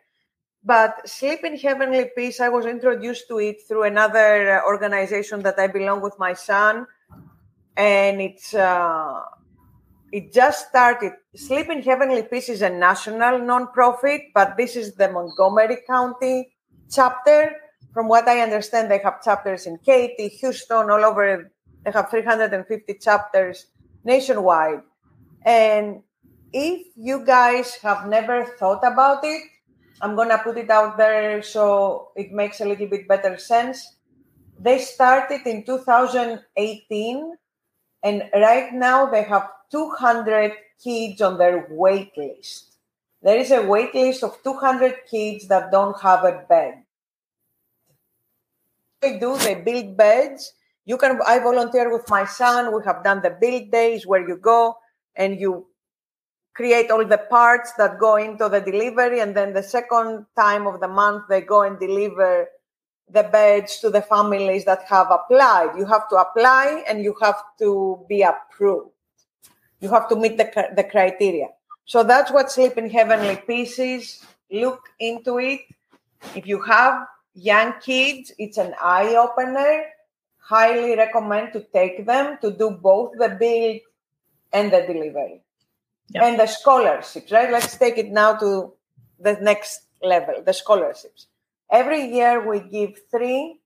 But 0.62 1.08
Sleep 1.08 1.44
in 1.44 1.56
Heavenly 1.56 2.10
Peace, 2.16 2.40
I 2.40 2.48
was 2.48 2.66
introduced 2.66 3.28
to 3.28 3.38
it 3.38 3.62
through 3.66 3.84
another 3.84 4.58
uh, 4.58 4.66
organization 4.66 5.42
that 5.42 5.58
I 5.58 5.68
belong 5.68 6.02
with 6.02 6.18
my 6.18 6.34
son, 6.34 6.86
and 7.78 8.20
it's 8.20 8.52
uh, 8.52 9.22
it 10.10 10.32
just 10.34 10.68
started. 10.68 11.12
Sleep 11.36 11.70
in 11.70 11.80
Heavenly 11.80 12.22
Peace 12.22 12.48
is 12.48 12.60
a 12.60 12.68
national 12.68 13.38
nonprofit, 13.40 14.34
but 14.34 14.56
this 14.56 14.74
is 14.74 14.96
the 14.96 15.08
Montgomery 15.10 15.78
County 15.86 16.50
chapter. 16.90 17.54
From 17.94 18.08
what 18.08 18.26
I 18.28 18.40
understand, 18.40 18.90
they 18.90 18.98
have 18.98 19.22
chapters 19.22 19.66
in 19.66 19.78
Katy, 19.78 20.28
Houston, 20.28 20.90
all 20.90 21.04
over. 21.04 21.50
They 21.84 21.92
have 21.92 22.10
350 22.10 22.94
chapters 22.94 23.66
nationwide. 24.04 24.82
And 25.46 26.02
if 26.52 26.86
you 26.96 27.24
guys 27.24 27.76
have 27.76 28.08
never 28.08 28.44
thought 28.58 28.82
about 28.82 29.22
it, 29.22 29.42
I'm 30.00 30.16
going 30.16 30.30
to 30.30 30.38
put 30.38 30.58
it 30.58 30.70
out 30.70 30.98
there 30.98 31.42
so 31.42 32.10
it 32.16 32.32
makes 32.32 32.60
a 32.60 32.64
little 32.64 32.86
bit 32.86 33.06
better 33.06 33.38
sense. 33.38 33.96
They 34.58 34.78
started 34.78 35.46
in 35.46 35.64
2018, 35.64 37.36
and 38.02 38.24
right 38.34 38.72
now 38.72 39.06
they 39.06 39.22
have 39.22 39.48
200 39.70 40.52
kids 40.82 41.20
on 41.20 41.38
their 41.38 41.66
wait 41.70 42.16
list. 42.16 42.76
There 43.22 43.36
is 43.36 43.50
a 43.50 43.62
wait 43.62 43.94
list 43.94 44.22
of 44.22 44.42
200 44.42 45.06
kids 45.10 45.48
that 45.48 45.72
don't 45.72 46.00
have 46.00 46.24
a 46.24 46.44
bed. 46.48 46.84
They 49.00 49.18
do, 49.18 49.36
they 49.38 49.56
build 49.56 49.96
beds. 49.96 50.52
You 50.84 50.96
can, 50.96 51.20
I 51.26 51.38
volunteer 51.38 51.92
with 51.92 52.08
my 52.08 52.24
son. 52.24 52.74
We 52.74 52.80
have 52.84 53.04
done 53.04 53.22
the 53.22 53.30
build 53.30 53.70
days 53.70 54.06
where 54.06 54.26
you 54.26 54.36
go 54.36 54.76
and 55.14 55.38
you 55.38 55.66
create 56.54 56.90
all 56.90 57.04
the 57.04 57.18
parts 57.30 57.72
that 57.78 57.98
go 57.98 58.16
into 58.16 58.48
the 58.48 58.60
delivery. 58.60 59.20
And 59.20 59.36
then 59.36 59.52
the 59.52 59.62
second 59.62 60.26
time 60.36 60.66
of 60.66 60.80
the 60.80 60.88
month, 60.88 61.24
they 61.28 61.40
go 61.40 61.62
and 61.62 61.78
deliver 61.78 62.48
the 63.10 63.22
beds 63.22 63.78
to 63.80 63.90
the 63.90 64.02
families 64.02 64.64
that 64.64 64.82
have 64.84 65.10
applied. 65.10 65.76
You 65.76 65.86
have 65.86 66.08
to 66.10 66.16
apply 66.16 66.84
and 66.88 67.02
you 67.02 67.14
have 67.20 67.40
to 67.58 68.04
be 68.08 68.22
approved. 68.22 68.90
You 69.80 69.88
have 69.90 70.08
to 70.08 70.16
meet 70.16 70.36
the, 70.36 70.68
the 70.74 70.84
criteria. 70.84 71.48
So 71.84 72.02
that's 72.02 72.30
what 72.30 72.50
Sleep 72.50 72.76
in 72.76 72.90
Heavenly 72.90 73.36
Peace 73.46 73.78
is. 73.78 74.24
Look 74.50 74.80
into 74.98 75.38
it. 75.38 75.60
If 76.34 76.46
you 76.46 76.60
have 76.62 77.06
young 77.34 77.74
kids, 77.80 78.32
it's 78.38 78.58
an 78.58 78.74
eye 78.80 79.14
opener. 79.14 79.84
Highly 80.38 80.96
recommend 80.96 81.52
to 81.52 81.60
take 81.72 82.04
them 82.04 82.38
to 82.42 82.50
do 82.50 82.70
both 82.70 83.12
the 83.16 83.36
build 83.38 83.80
and 84.52 84.72
the 84.72 84.80
delivery 84.82 85.42
yep. 86.10 86.24
and 86.24 86.40
the 86.40 86.46
scholarships, 86.46 87.30
right? 87.32 87.50
Let's 87.50 87.76
take 87.76 87.98
it 87.98 88.10
now 88.10 88.36
to 88.36 88.72
the 89.20 89.34
next 89.40 89.82
level 90.02 90.42
the 90.44 90.52
scholarships. 90.52 91.27
Every 91.70 92.06
year 92.06 92.48
we 92.48 92.60
give 92.60 93.00
three 93.10 93.60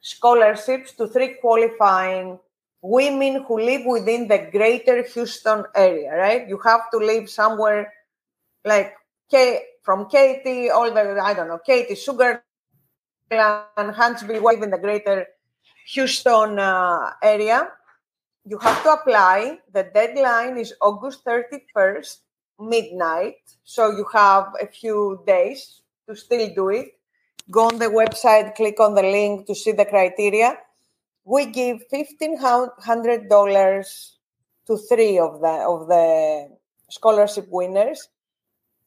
scholarships 0.00 0.92
to 0.92 1.06
three 1.06 1.34
qualifying 1.40 2.38
women 2.82 3.44
who 3.46 3.60
live 3.60 3.86
within 3.86 4.26
the 4.26 4.48
greater 4.50 5.02
Houston 5.02 5.64
area, 5.74 6.16
right? 6.16 6.48
You 6.48 6.58
have 6.58 6.90
to 6.90 6.98
live 6.98 7.30
somewhere 7.30 7.92
like 8.64 8.94
K- 9.30 9.62
from 9.82 10.08
Katy, 10.08 10.70
all 10.70 10.92
the, 10.92 11.20
I 11.22 11.34
don't 11.34 11.48
know, 11.48 11.60
Katy, 11.64 11.94
Sugar, 11.94 12.42
and 13.30 13.94
Huntsville, 13.94 14.42
live 14.42 14.62
in 14.62 14.70
the 14.70 14.78
greater 14.78 15.26
Houston 15.86 16.58
uh, 16.58 17.12
area 17.22 17.68
you 18.44 18.58
have 18.58 18.82
to 18.82 18.92
apply. 18.92 19.58
The 19.72 19.84
deadline 19.94 20.58
is 20.58 20.74
August 20.80 21.24
31st, 21.24 22.18
midnight. 22.60 23.36
So 23.64 23.90
you 23.90 24.06
have 24.12 24.52
a 24.60 24.66
few 24.66 25.22
days 25.26 25.82
to 26.08 26.16
still 26.16 26.52
do 26.54 26.70
it. 26.70 26.98
Go 27.50 27.68
on 27.68 27.78
the 27.78 27.86
website, 27.86 28.54
click 28.54 28.78
on 28.80 28.94
the 28.94 29.02
link 29.02 29.46
to 29.46 29.54
see 29.54 29.72
the 29.72 29.84
criteria. 29.84 30.56
We 31.24 31.46
give 31.46 31.82
$1,500 31.92 34.10
to 34.66 34.76
three 34.76 35.18
of 35.18 35.40
the, 35.40 35.48
of 35.48 35.88
the 35.88 36.48
scholarship 36.90 37.46
winners. 37.50 38.08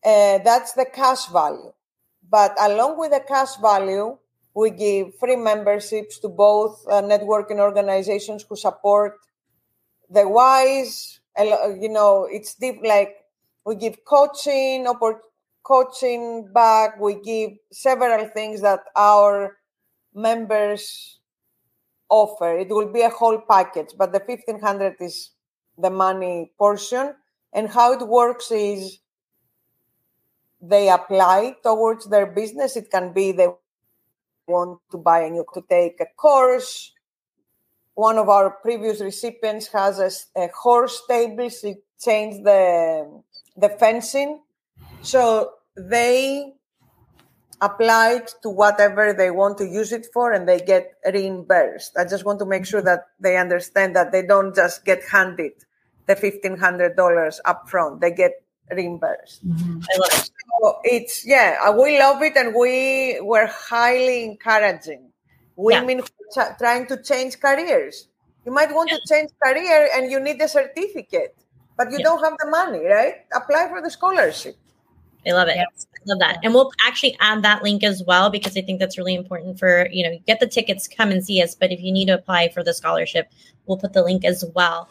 Uh, 0.04 0.40
that's 0.40 0.74
the 0.74 0.86
cash 0.86 1.28
value. 1.28 1.72
But 2.30 2.56
along 2.60 3.00
with 3.00 3.12
the 3.12 3.22
cash 3.28 3.56
value, 3.62 4.18
we 4.54 4.72
give 4.72 5.18
free 5.20 5.36
memberships 5.36 6.20
to 6.20 6.30
both 6.30 6.84
uh, 6.90 7.02
networking 7.02 7.60
organizations 7.60 8.46
who 8.48 8.56
support 8.56 9.18
the 10.10 10.28
wise 10.28 11.20
you 11.38 11.90
know 11.90 12.28
it's 12.30 12.56
deep 12.56 12.80
like 12.84 13.16
we 13.66 13.76
give 13.76 14.06
coaching 14.06 14.86
coaching 15.66 16.48
back 16.54 17.00
we 17.00 17.16
give 17.22 17.52
several 17.72 18.28
things 18.30 18.62
that 18.62 18.82
our 18.96 19.58
members 20.14 21.20
offer. 22.10 22.56
It 22.58 22.70
will 22.70 22.92
be 22.92 23.02
a 23.02 23.10
whole 23.10 23.42
package 23.50 23.90
but 23.98 24.14
the 24.14 24.20
1500 24.20 24.96
is 25.00 25.32
the 25.78 25.90
money 25.90 26.52
portion. 26.58 27.16
And 27.54 27.70
how 27.70 27.94
it 27.94 28.08
works 28.08 28.52
is 28.52 29.00
they 30.62 30.90
apply 30.90 31.56
towards 31.64 32.10
their 32.10 32.26
business. 32.26 32.76
It 32.76 32.92
can 32.92 33.14
be 33.14 33.32
they 33.32 33.48
want 34.48 34.80
to 34.92 34.98
buy 34.98 35.22
a 35.22 35.30
new 35.30 35.46
to 35.54 35.64
take 35.70 36.00
a 36.00 36.06
course. 36.18 36.92
One 37.94 38.18
of 38.18 38.30
our 38.30 38.52
previous 38.52 39.00
recipients 39.02 39.68
has 39.68 40.00
a, 40.00 40.12
a 40.40 40.50
horse 40.50 41.02
stable. 41.04 41.50
She 41.50 41.76
changed 42.00 42.44
the 42.44 43.24
the 43.58 43.70
fencing, 43.70 44.42
so 45.06 45.54
they 45.78 46.54
applied 47.62 48.28
to 48.42 48.50
whatever 48.50 49.14
they 49.14 49.32
want 49.32 49.58
to 49.60 49.66
use 49.66 49.92
it 49.92 50.08
for, 50.14 50.32
and 50.32 50.48
they 50.48 50.60
get 50.60 50.94
reimbursed. 51.06 51.98
I 51.98 52.06
just 52.06 52.26
want 52.26 52.40
to 52.40 52.46
make 52.46 52.66
sure 52.66 52.82
that 52.82 53.08
they 53.20 53.38
understand 53.38 53.96
that 53.96 54.12
they 54.12 54.22
don't 54.22 54.56
just 54.56 54.84
get 54.86 55.04
handed 55.04 55.54
the 56.08 56.16
fifteen 56.16 56.58
hundred 56.58 56.96
dollars 56.96 57.40
upfront; 57.46 58.02
they 58.02 58.12
get 58.12 58.34
reimbursed. 58.72 59.48
Mm-hmm. 59.48 59.80
I 59.80 59.98
love 59.98 60.20
it. 60.20 60.32
So 60.62 60.80
it's 60.84 61.26
yeah, 61.26 61.70
we 61.72 62.00
love 62.00 62.22
it, 62.22 62.36
and 62.36 62.54
we 62.56 63.20
were 63.22 63.48
highly 63.48 64.24
encouraging 64.24 65.12
women 65.56 66.02
yeah. 66.36 66.56
trying 66.58 66.88
to 66.88 67.02
change 67.02 67.40
careers. 67.40 68.08
You 68.46 68.52
might 68.52 68.74
want 68.74 68.92
yeah. 68.92 68.98
to 68.98 69.02
change 69.08 69.32
career 69.42 69.90
and 69.96 70.12
you 70.12 70.20
need 70.20 70.40
a 70.42 70.48
certificate, 70.48 71.36
but 71.78 71.92
you 71.92 71.98
yeah. 72.00 72.04
don't 72.04 72.24
have 72.24 72.38
the 72.38 72.50
money, 72.50 72.86
right? 72.86 73.26
Apply 73.34 73.68
for 73.70 73.82
the 73.82 73.90
scholarship. 73.90 74.56
I 75.28 75.32
love 75.32 75.48
it. 75.48 75.56
Yes. 75.56 75.88
I 75.96 76.02
love 76.06 76.20
that. 76.20 76.40
And 76.44 76.54
we'll 76.54 76.72
actually 76.86 77.18
add 77.20 77.42
that 77.44 77.64
link 77.64 77.84
as 77.84 78.04
well 78.06 78.30
because 78.30 78.56
I 78.56 78.62
think 78.62 78.80
that's 78.80 78.98
really 78.98 79.16
important 79.16 79.58
for, 79.58 79.88
you 79.92 80.04
know, 80.04 80.18
get 80.28 80.40
the 80.40 80.48
tickets, 80.48 80.88
come 80.88 81.10
and 81.10 81.26
see 81.26 81.42
us. 81.42 81.56
But 81.56 81.72
if 81.72 81.82
you 81.82 81.92
need 81.92 82.06
to 82.06 82.14
apply 82.14 82.50
for 82.50 82.64
the 82.64 82.74
scholarship, 82.74 83.32
we'll 83.66 83.78
put 83.78 83.94
the 83.94 84.04
link 84.04 84.24
as 84.24 84.46
well. 84.54 84.88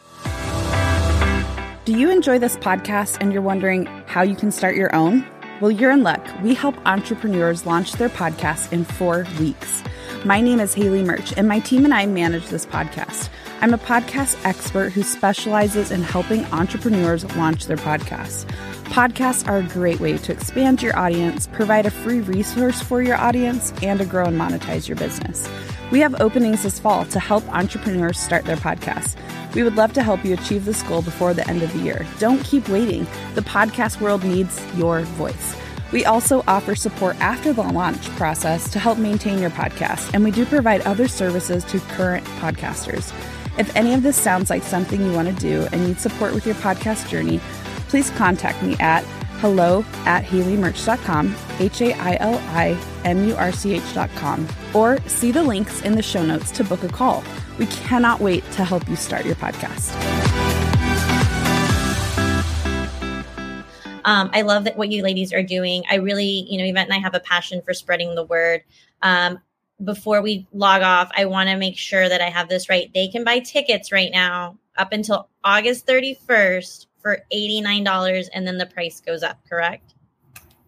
Do 1.84 1.96
you 1.96 2.10
enjoy 2.10 2.38
this 2.38 2.56
podcast 2.56 3.18
and 3.20 3.32
you're 3.32 3.42
wondering 3.42 3.86
how 4.06 4.22
you 4.22 4.34
can 4.34 4.50
start 4.50 4.74
your 4.74 4.94
own? 4.94 5.24
Well, 5.60 5.70
you're 5.70 5.92
in 5.92 6.02
luck. 6.02 6.26
We 6.42 6.54
help 6.54 6.74
entrepreneurs 6.84 7.64
launch 7.64 7.92
their 7.92 8.08
podcast 8.08 8.72
in 8.72 8.84
four 8.84 9.26
weeks. 9.38 9.84
My 10.24 10.40
name 10.40 10.58
is 10.58 10.74
Haili 10.74 11.04
Murch, 11.04 11.32
and 11.36 11.46
my 11.46 11.60
team 11.60 11.84
and 11.84 11.94
I 11.94 12.06
manage 12.06 12.48
this 12.48 12.66
podcast. 12.66 13.28
I'm 13.60 13.74
a 13.74 13.78
podcast 13.78 14.42
expert 14.44 14.92
who 14.92 15.02
specializes 15.02 15.90
in 15.90 16.02
helping 16.02 16.44
entrepreneurs 16.46 17.24
launch 17.36 17.66
their 17.66 17.76
podcasts. 17.76 18.50
Podcasts 18.84 19.48
are 19.48 19.58
a 19.58 19.62
great 19.62 19.98
way 19.98 20.18
to 20.18 20.32
expand 20.32 20.82
your 20.82 20.96
audience, 20.96 21.48
provide 21.48 21.84
a 21.84 21.90
free 21.90 22.20
resource 22.20 22.80
for 22.80 23.02
your 23.02 23.16
audience, 23.16 23.72
and 23.82 23.98
to 23.98 24.04
grow 24.04 24.26
and 24.26 24.38
monetize 24.38 24.86
your 24.86 24.96
business. 24.96 25.48
We 25.90 25.98
have 26.00 26.20
openings 26.20 26.62
this 26.62 26.78
fall 26.78 27.04
to 27.06 27.18
help 27.18 27.46
entrepreneurs 27.48 28.18
start 28.18 28.44
their 28.44 28.56
podcasts. 28.56 29.16
We 29.54 29.62
would 29.62 29.76
love 29.76 29.92
to 29.94 30.02
help 30.02 30.24
you 30.24 30.34
achieve 30.34 30.64
this 30.64 30.82
goal 30.84 31.02
before 31.02 31.34
the 31.34 31.48
end 31.48 31.62
of 31.62 31.72
the 31.72 31.80
year. 31.80 32.06
Don't 32.18 32.44
keep 32.44 32.68
waiting. 32.68 33.06
The 33.34 33.42
podcast 33.42 34.00
world 34.00 34.22
needs 34.22 34.60
your 34.76 35.00
voice. 35.00 35.56
We 35.92 36.04
also 36.04 36.44
offer 36.46 36.74
support 36.74 37.16
after 37.20 37.52
the 37.52 37.62
launch 37.62 38.08
process 38.10 38.70
to 38.72 38.78
help 38.78 38.98
maintain 38.98 39.38
your 39.38 39.50
podcast, 39.50 40.12
and 40.14 40.24
we 40.24 40.30
do 40.30 40.44
provide 40.46 40.80
other 40.82 41.08
services 41.08 41.64
to 41.64 41.78
current 41.80 42.24
podcasters. 42.40 43.12
If 43.58 43.74
any 43.76 43.94
of 43.94 44.02
this 44.02 44.16
sounds 44.16 44.50
like 44.50 44.64
something 44.64 45.00
you 45.00 45.12
want 45.12 45.28
to 45.28 45.40
do 45.40 45.68
and 45.70 45.86
need 45.86 46.00
support 46.00 46.34
with 46.34 46.46
your 46.46 46.56
podcast 46.56 47.08
journey, 47.08 47.40
please 47.94 48.10
contact 48.10 48.60
me 48.60 48.74
at 48.80 49.04
hello 49.38 49.84
at 50.04 50.24
hailimurch.com, 50.24 51.32
H 51.60 51.80
A 51.80 51.92
I 51.92 52.16
L 52.18 52.34
I 52.48 52.76
M 53.04 53.28
U 53.28 53.36
R 53.36 53.52
C 53.52 53.74
H.com, 53.74 54.48
or 54.74 54.98
see 55.06 55.30
the 55.30 55.44
links 55.44 55.80
in 55.82 55.94
the 55.94 56.02
show 56.02 56.26
notes 56.26 56.50
to 56.50 56.64
book 56.64 56.82
a 56.82 56.88
call. 56.88 57.22
We 57.56 57.66
cannot 57.66 58.18
wait 58.18 58.42
to 58.54 58.64
help 58.64 58.88
you 58.88 58.96
start 58.96 59.24
your 59.24 59.36
podcast. 59.36 59.94
Um, 64.04 64.28
I 64.32 64.42
love 64.42 64.64
that 64.64 64.76
what 64.76 64.88
you 64.88 65.04
ladies 65.04 65.32
are 65.32 65.44
doing. 65.44 65.84
I 65.88 65.98
really, 65.98 66.48
you 66.50 66.58
know, 66.58 66.64
Yvette 66.64 66.86
and 66.86 66.94
I 66.94 66.98
have 66.98 67.14
a 67.14 67.20
passion 67.20 67.62
for 67.62 67.74
spreading 67.74 68.16
the 68.16 68.24
word. 68.24 68.64
Um, 69.02 69.38
before 69.84 70.20
we 70.20 70.48
log 70.52 70.82
off, 70.82 71.12
I 71.16 71.26
want 71.26 71.48
to 71.48 71.56
make 71.56 71.78
sure 71.78 72.08
that 72.08 72.20
I 72.20 72.28
have 72.28 72.48
this 72.48 72.68
right. 72.68 72.92
They 72.92 73.06
can 73.06 73.22
buy 73.22 73.38
tickets 73.38 73.92
right 73.92 74.10
now 74.12 74.58
up 74.76 74.92
until 74.92 75.28
August 75.44 75.86
31st 75.86 76.86
for 77.04 77.18
$89 77.30 78.28
and 78.32 78.46
then 78.46 78.56
the 78.56 78.64
price 78.64 78.98
goes 78.98 79.22
up, 79.22 79.38
correct? 79.46 79.94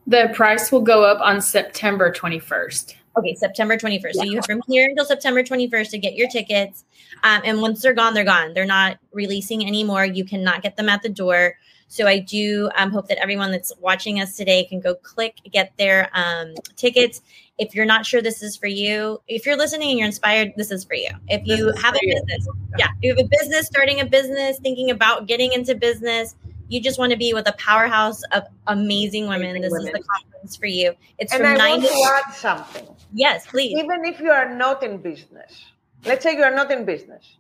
The 0.07 0.31
price 0.35 0.71
will 0.71 0.83
go 0.83 1.03
up 1.03 1.19
on 1.21 1.41
September 1.41 2.13
21st. 2.13 2.95
Okay, 3.17 3.35
September 3.35 3.79
21st. 3.79 4.03
Yeah. 4.13 4.13
So 4.13 4.25
you 4.25 4.37
have 4.37 4.45
from 4.45 4.61
here 4.69 4.87
until 4.91 5.07
September 5.07 5.43
21st 5.43 5.89
to 5.91 5.99
get 5.99 6.15
your 6.15 6.29
tickets. 6.29 6.85
Um, 7.25 7.41
and 7.47 7.63
once 7.63 7.81
they're 7.81 7.95
gone, 7.95 8.13
they're 8.13 8.25
gone. 8.25 8.53
They're 8.53 8.67
not 8.67 8.99
releasing 9.13 9.67
anymore. 9.67 10.05
You 10.05 10.27
cannot 10.27 10.63
get 10.63 10.77
them 10.77 10.91
at 10.91 11.03
the 11.03 11.09
door. 11.09 11.55
So 11.89 12.07
I 12.07 12.19
do 12.19 12.69
um, 12.77 12.91
hope 12.91 13.09
that 13.09 13.19
everyone 13.19 13.51
that's 13.51 13.73
watching 13.81 14.21
us 14.21 14.37
today 14.37 14.65
can 14.65 14.81
go 14.81 14.95
click, 14.95 15.37
get 15.51 15.73
their 15.79 16.11
um, 16.13 16.53
tickets. 16.77 17.23
If 17.59 17.75
you're 17.75 17.87
not 17.87 18.05
sure 18.05 18.21
this 18.21 18.43
is 18.43 18.57
for 18.57 18.67
you, 18.67 19.21
if 19.29 19.47
you're 19.47 19.57
listening 19.57 19.91
and 19.91 19.99
you're 19.99 20.07
inspired, 20.07 20.53
this 20.57 20.71
is 20.71 20.85
for 20.85 20.95
you. 20.95 21.09
If 21.29 21.47
you 21.47 21.73
have 21.83 21.95
a 21.95 22.01
business, 22.07 22.49
yeah, 22.79 22.89
you 23.03 23.15
have 23.15 23.25
a 23.25 23.29
business, 23.29 23.67
starting 23.67 24.01
a 24.01 24.05
business, 24.05 24.59
thinking 24.59 24.91
about 24.91 25.27
getting 25.27 25.53
into 25.53 25.75
business, 25.75 26.37
you 26.69 26.81
just 26.81 26.99
want 26.99 27.13
to 27.13 27.19
be 27.19 27.33
with 27.33 27.49
a 27.49 27.53
powerhouse 27.53 28.23
of 28.33 28.43
amazing 28.67 29.27
women. 29.29 29.57
Amazing 29.57 29.63
this 29.63 29.73
women. 29.73 29.87
is 29.89 29.93
the 29.95 30.03
conference 30.03 30.57
for 30.57 30.67
you. 30.67 30.93
It's 31.19 31.33
and 31.33 31.43
from 31.43 31.53
I 31.53 31.57
nine 31.57 31.83
want 31.83 32.25
to 32.25 32.29
add 32.29 32.35
something. 32.35 32.87
Yes, 33.13 33.47
please. 33.47 33.79
Even 33.79 34.05
if 34.05 34.21
you 34.21 34.31
are 34.31 34.55
not 34.55 34.83
in 34.83 34.99
business, 34.99 35.65
let's 36.05 36.23
say 36.23 36.37
you 36.37 36.43
are 36.43 36.55
not 36.55 36.71
in 36.71 36.85
business, 36.85 37.37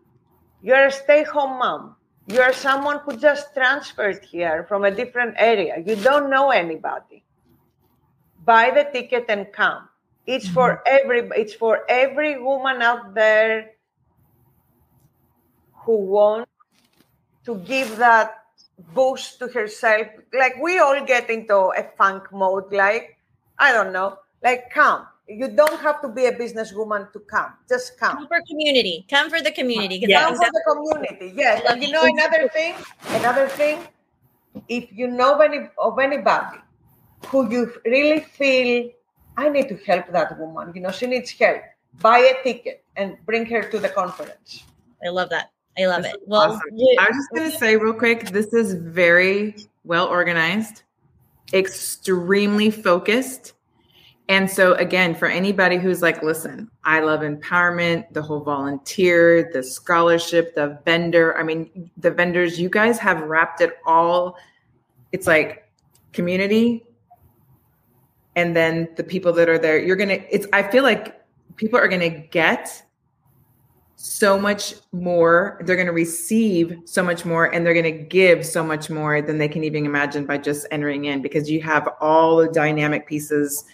you're 0.62 0.86
a 0.86 0.92
stay-home 0.92 1.58
mom 1.58 1.96
you 2.28 2.40
are 2.40 2.52
someone 2.52 2.98
who 3.04 3.16
just 3.16 3.54
transferred 3.54 4.24
here 4.24 4.64
from 4.68 4.84
a 4.84 4.90
different 4.90 5.36
area. 5.38 5.82
You 5.86 5.94
don't 5.94 6.28
know 6.28 6.50
anybody. 6.50 7.22
Buy 8.44 8.70
the 8.70 8.84
ticket 8.92 9.26
and 9.28 9.52
come. 9.52 9.88
It's 10.26 10.46
mm-hmm. 10.46 10.54
for 10.54 10.82
every 10.86 11.28
it's 11.36 11.54
for 11.54 11.84
every 11.88 12.42
woman 12.42 12.82
out 12.82 13.14
there 13.14 13.72
who 15.84 15.96
wants 15.96 16.50
to 17.44 17.56
give 17.58 17.96
that 17.98 18.42
boost 18.94 19.38
to 19.38 19.48
herself. 19.48 20.08
Like 20.36 20.56
we 20.60 20.78
all 20.78 21.04
get 21.04 21.30
into 21.30 21.56
a 21.56 21.86
funk 21.96 22.32
mode, 22.32 22.72
like, 22.72 23.18
I 23.58 23.72
don't 23.72 23.92
know, 23.92 24.18
like 24.42 24.70
come 24.70 25.06
you 25.28 25.48
don't 25.48 25.80
have 25.80 26.00
to 26.02 26.08
be 26.08 26.26
a 26.26 26.32
businesswoman 26.32 27.12
to 27.12 27.18
come. 27.20 27.52
Just 27.68 27.98
come. 27.98 28.16
Come 28.16 28.28
for 28.28 28.40
community. 28.48 29.06
Come 29.10 29.28
for 29.28 29.40
the 29.40 29.50
community. 29.50 30.00
Come 30.06 30.36
for 30.36 30.46
the 30.46 30.62
community. 30.66 31.32
Yes. 31.36 31.64
And 31.68 31.82
you 31.82 31.90
know 31.90 32.04
another 32.04 32.48
thing. 32.48 32.74
Another 33.08 33.48
thing. 33.48 33.80
If 34.68 34.92
you 34.92 35.08
know 35.08 35.38
any 35.40 35.68
of 35.78 35.98
anybody 35.98 36.58
who 37.26 37.50
you 37.50 37.72
really 37.84 38.20
feel, 38.20 38.90
I 39.36 39.48
need 39.48 39.68
to 39.68 39.76
help 39.76 40.10
that 40.12 40.38
woman. 40.38 40.72
You 40.74 40.82
know, 40.82 40.90
she 40.90 41.06
needs 41.06 41.30
help. 41.30 41.62
Buy 42.00 42.18
a 42.18 42.42
ticket 42.42 42.84
and 42.96 43.16
bring 43.24 43.46
her 43.46 43.62
to 43.62 43.78
the 43.78 43.88
conference. 43.88 44.64
I 45.04 45.08
love 45.08 45.30
that. 45.30 45.50
I 45.78 45.86
love 45.86 46.02
this 46.02 46.14
it. 46.14 46.20
Well, 46.26 46.52
awesome. 46.52 46.60
yeah. 46.74 47.00
I 47.00 47.08
was 47.08 47.16
just 47.16 47.30
going 47.34 47.50
to 47.50 47.58
say 47.58 47.76
real 47.76 47.94
quick. 47.94 48.30
This 48.30 48.52
is 48.52 48.74
very 48.74 49.56
well 49.84 50.06
organized, 50.06 50.82
extremely 51.52 52.70
focused 52.70 53.52
and 54.28 54.50
so, 54.50 54.74
again, 54.74 55.14
for 55.14 55.28
anybody 55.28 55.78
who's 55.78 56.02
like, 56.02 56.22
listen, 56.22 56.68
I 56.82 57.00
love 57.00 57.20
empowerment, 57.20 58.12
the 58.12 58.22
whole 58.22 58.40
volunteer, 58.40 59.50
the 59.52 59.62
scholarship, 59.62 60.54
the 60.56 60.80
vendor. 60.84 61.38
I 61.38 61.44
mean, 61.44 61.90
the 61.96 62.10
vendors, 62.10 62.58
you 62.58 62.68
guys 62.68 62.98
have 62.98 63.22
wrapped 63.22 63.60
it 63.60 63.78
all. 63.86 64.36
It's 65.12 65.28
like 65.28 65.70
community. 66.12 66.84
And 68.36 68.54
then 68.54 68.88
the 68.96 69.04
people 69.04 69.32
that 69.32 69.48
are 69.48 69.58
there, 69.58 69.78
you're 69.78 69.96
going 69.96 70.10
to, 70.10 70.34
it's, 70.34 70.46
I 70.52 70.62
feel 70.62 70.84
like 70.84 71.20
people 71.56 71.78
are 71.78 71.88
going 71.88 72.00
to 72.00 72.10
get 72.28 72.82
so 73.96 74.38
much 74.38 74.74
more. 74.92 75.60
They're 75.64 75.76
going 75.76 75.86
to 75.86 75.92
receive 75.92 76.78
so 76.84 77.02
much 77.02 77.24
more 77.24 77.46
and 77.46 77.66
they're 77.66 77.74
going 77.74 77.84
to 77.84 78.04
give 78.04 78.44
so 78.44 78.62
much 78.62 78.90
more 78.90 79.22
than 79.22 79.38
they 79.38 79.48
can 79.48 79.64
even 79.64 79.86
imagine 79.86 80.26
by 80.26 80.38
just 80.38 80.66
entering 80.70 81.06
in 81.06 81.22
because 81.22 81.50
you 81.50 81.62
have 81.62 81.88
all 82.00 82.36
the 82.36 82.48
dynamic 82.48 83.06
pieces 83.06 83.64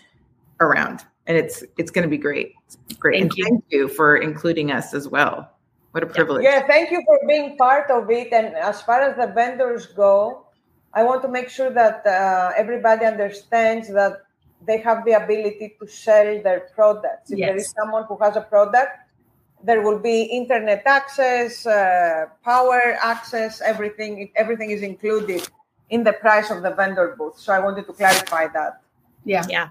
around 0.61 1.05
and 1.27 1.37
it's 1.37 1.64
it's 1.77 1.90
going 1.90 2.05
to 2.05 2.09
be 2.09 2.18
great. 2.18 2.55
Great. 2.98 3.20
Thank 3.20 3.33
and 3.33 3.38
you. 3.38 3.44
thank 3.44 3.64
you 3.68 3.88
for 3.88 4.16
including 4.16 4.70
us 4.70 4.94
as 4.94 5.09
well. 5.09 5.51
What 5.90 6.03
a 6.05 6.07
privilege. 6.07 6.44
Yeah 6.44 6.66
thank 6.66 6.90
you 6.90 7.03
for 7.05 7.18
being 7.27 7.57
part 7.57 7.90
of 7.90 8.09
it. 8.11 8.33
And 8.33 8.55
as 8.55 8.81
far 8.81 9.01
as 9.01 9.16
the 9.16 9.33
vendors 9.33 9.87
go 9.87 10.46
i 10.94 11.03
want 11.03 11.22
to 11.22 11.29
make 11.29 11.48
sure 11.48 11.70
that 11.70 12.07
uh, 12.07 12.53
everybody 12.57 13.07
understands 13.07 13.88
that 13.88 14.22
they 14.66 14.79
have 14.79 15.05
the 15.05 15.12
ability 15.12 15.77
to 15.81 15.87
sell 15.87 16.42
their 16.42 16.68
products. 16.75 17.31
If 17.31 17.38
yes. 17.38 17.48
there 17.48 17.57
is 17.57 17.75
someone 17.79 18.05
who 18.05 18.16
has 18.18 18.37
a 18.37 18.42
product 18.42 18.98
there 19.64 19.81
will 19.83 19.98
be 19.98 20.22
internet 20.22 20.83
access 20.87 21.66
uh, 21.66 22.27
power 22.44 22.96
access 23.01 23.61
everything 23.61 24.29
everything 24.35 24.70
is 24.70 24.83
included 24.83 25.48
in 25.90 26.03
the 26.03 26.12
price 26.14 26.51
of 26.51 26.62
the 26.62 26.70
vendor 26.75 27.14
booth. 27.16 27.38
So 27.38 27.53
i 27.53 27.59
wanted 27.59 27.87
to 27.87 27.92
clarify 27.92 28.48
that. 28.48 28.83
Yeah. 29.25 29.44
Yeah 29.48 29.68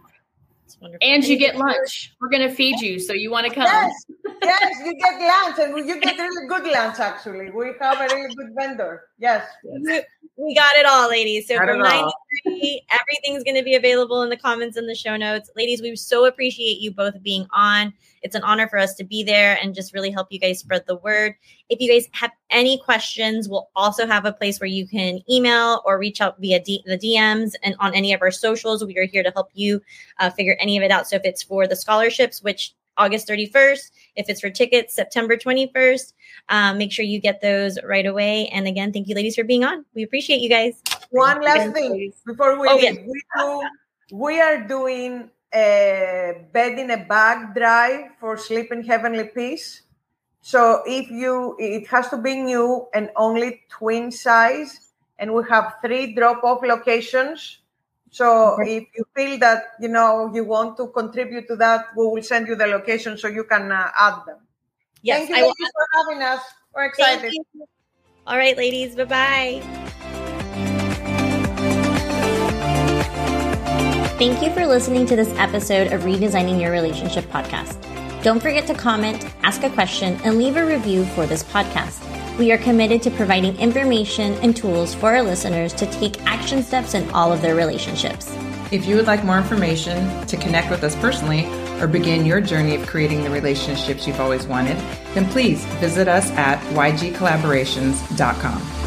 wonderful. 0.80 1.08
And 1.08 1.24
you 1.24 1.38
get 1.38 1.56
lunch. 1.58 2.14
We're 2.22 2.30
going 2.30 2.48
to 2.48 2.54
feed 2.54 2.80
you, 2.80 3.00
so 3.00 3.14
you 3.14 3.32
want 3.32 3.48
to 3.48 3.54
come. 3.54 3.64
Yes, 3.64 4.06
yes, 4.44 4.76
you 4.86 4.94
get 4.96 5.20
lunch, 5.20 5.60
and 5.60 5.88
you 5.88 6.00
get 6.00 6.18
really 6.18 6.48
good 6.48 6.72
lunch. 6.72 7.00
Actually, 7.00 7.50
we 7.50 7.72
have 7.80 8.00
a 8.00 8.14
really 8.14 8.36
good 8.36 8.54
vendor. 8.56 9.10
Yes, 9.18 9.46
we 9.64 10.56
got 10.56 10.72
it 10.76 10.86
all, 10.86 11.10
ladies. 11.10 11.48
So 11.48 11.58
from 11.58 11.80
ninety 11.80 12.12
three, 12.44 12.82
everything's 12.92 13.44
going 13.44 13.58
to 13.58 13.64
be 13.64 13.76
available 13.76 14.22
in 14.22 14.30
the 14.30 14.38
comments 14.38 14.78
and 14.78 14.88
the 14.88 14.96
show 14.96 15.18
notes, 15.18 15.50
ladies. 15.56 15.82
We 15.82 15.96
so 15.96 16.26
appreciate 16.26 16.80
you 16.80 16.92
both 16.92 17.22
being 17.22 17.48
on. 17.52 17.94
It's 18.22 18.36
an 18.36 18.44
honor 18.44 18.68
for 18.68 18.78
us 18.78 18.94
to 18.96 19.04
be 19.04 19.24
there 19.24 19.58
and 19.62 19.74
just 19.74 19.94
really 19.94 20.12
help 20.12 20.28
you 20.32 20.40
guys 20.40 20.60
spread 20.60 20.86
the 20.86 20.98
word. 20.98 21.36
If 21.72 21.80
you 21.80 21.90
guys 21.90 22.10
have 22.12 22.32
any 22.50 22.78
questions, 22.80 23.48
we'll 23.48 23.70
also 23.78 24.06
have 24.06 24.26
a 24.26 24.34
place 24.34 24.60
where 24.60 24.68
you 24.68 24.86
can 24.86 25.22
email 25.30 25.82
or 25.86 25.98
reach 25.98 26.20
out 26.20 26.38
via 26.38 26.60
D- 26.60 26.84
the 26.86 26.98
DMs 26.98 27.54
and 27.64 27.78
on 27.80 27.96
any 27.96 28.12
of 28.12 28.22
our 28.22 28.30
socials. 28.30 28.84
We 28.84 28.98
are 28.98 29.06
here 29.06 29.24
to 29.24 29.32
help 29.32 29.48
you 29.54 29.82
uh, 30.20 30.32
figure 30.32 30.58
any 30.60 30.76
of 30.76 30.84
it 30.84 30.92
out. 30.92 31.08
So 31.08 31.16
if 31.16 31.22
it's 31.24 31.42
for 31.42 31.68
the 31.68 31.78
scholarships, 31.78 32.44
which 32.44 32.76
August 32.98 33.26
31st, 33.30 33.90
if 34.18 34.28
it's 34.28 34.42
for 34.42 34.50
tickets, 34.50 34.94
September 34.94 35.38
21st, 35.38 36.12
um, 36.50 36.78
make 36.78 36.92
sure 36.92 37.06
you 37.06 37.22
get 37.22 37.40
those 37.40 37.80
right 37.84 38.06
away. 38.06 38.48
And 38.48 38.68
again, 38.68 38.92
thank 38.92 39.08
you, 39.08 39.16
ladies, 39.16 39.36
for 39.36 39.46
being 39.46 39.64
on. 39.64 39.86
We 39.96 40.04
appreciate 40.04 40.42
you 40.42 40.50
guys. 40.50 40.74
One 41.12 41.42
last 41.42 41.72
thing 41.72 42.12
before 42.26 42.60
we 42.60 42.68
oh, 42.68 42.76
leave. 42.76 42.84
Yes. 42.84 42.98
We, 43.08 43.24
do, 43.38 43.64
we 44.12 44.42
are 44.42 44.68
doing 44.68 45.30
a 45.54 46.46
bed 46.52 46.80
in 46.80 46.92
a 46.92 47.06
bag 47.06 47.56
drive 47.56 48.12
for 48.20 48.38
sleep 48.38 48.74
in 48.74 48.84
heavenly 48.84 49.24
peace. 49.24 49.84
So 50.42 50.82
if 50.86 51.10
you, 51.10 51.56
it 51.60 51.88
has 51.88 52.10
to 52.10 52.18
be 52.18 52.36
new 52.36 52.88
and 52.94 53.12
only 53.16 53.62
twin 53.70 54.12
size, 54.12 54.90
and 55.20 55.34
we 55.34 55.44
have 55.50 55.76
three 55.86 56.14
drop-off 56.16 56.62
locations. 56.64 57.60
So 58.10 58.56
okay. 58.60 58.78
if 58.78 58.88
you 58.96 59.06
feel 59.16 59.40
that 59.40 59.78
you 59.80 59.88
know 59.88 60.32
you 60.34 60.44
want 60.44 60.78
to 60.78 60.88
contribute 60.88 61.48
to 61.48 61.56
that, 61.58 61.86
we 61.96 62.06
will 62.06 62.24
send 62.24 62.48
you 62.48 62.56
the 62.56 62.68
location 62.68 63.18
so 63.18 63.28
you 63.28 63.46
can 63.46 63.72
uh, 63.72 63.90
add 63.98 64.26
them. 64.26 64.38
Yes, 65.02 65.30
Thank 65.30 65.56
you 65.58 65.66
I 65.66 65.70
for 65.72 65.88
having 65.94 66.22
us. 66.24 66.42
We're 66.76 66.86
excited. 66.86 67.34
All 68.28 68.38
right, 68.38 68.58
ladies. 68.58 68.96
Bye 68.96 69.06
bye. 69.06 69.62
Thank 74.18 74.44
you 74.44 74.52
for 74.54 74.68
listening 74.68 75.06
to 75.08 75.16
this 75.16 75.34
episode 75.40 75.94
of 75.94 76.02
Redesigning 76.02 76.62
Your 76.62 76.72
Relationship 76.72 77.26
podcast. 77.32 77.91
Don't 78.24 78.40
forget 78.40 78.68
to 78.68 78.76
comment, 78.76 79.26
ask 79.42 79.64
a 79.64 79.70
question, 79.72 80.20
and 80.24 80.38
leave 80.38 80.56
a 80.56 80.64
review 80.64 81.06
for 81.06 81.26
this 81.26 81.44
podcast. 81.44 81.98
We 82.38 82.52
are 82.52 82.60
committed 82.60 83.02
to 83.04 83.12
providing 83.12 83.60
information 83.60 84.34
and 84.44 84.56
tools 84.56 84.94
for 84.94 85.16
our 85.16 85.24
listeners 85.24 85.74
to 85.74 85.88
take 85.88 86.22
action 86.28 86.62
steps 86.62 86.94
in 86.94 87.10
all 87.12 87.34
of 87.34 87.42
their 87.42 87.56
relationships. 87.56 88.32
If 88.72 88.86
you 88.86 88.96
would 88.96 89.08
like 89.08 89.26
more 89.26 89.40
information 89.40 90.28
to 90.28 90.38
connect 90.38 90.70
with 90.70 90.84
us 90.84 90.96
personally 90.98 91.48
or 91.82 91.88
begin 91.88 92.24
your 92.26 92.42
journey 92.42 92.76
of 92.76 92.86
creating 92.86 93.24
the 93.24 93.32
relationships 93.32 94.06
you've 94.06 94.20
always 94.20 94.46
wanted, 94.46 94.78
then 95.16 95.26
please 95.32 95.66
visit 95.82 96.08
us 96.08 96.30
at 96.32 96.60
ygcollaborations.com. 96.76 98.81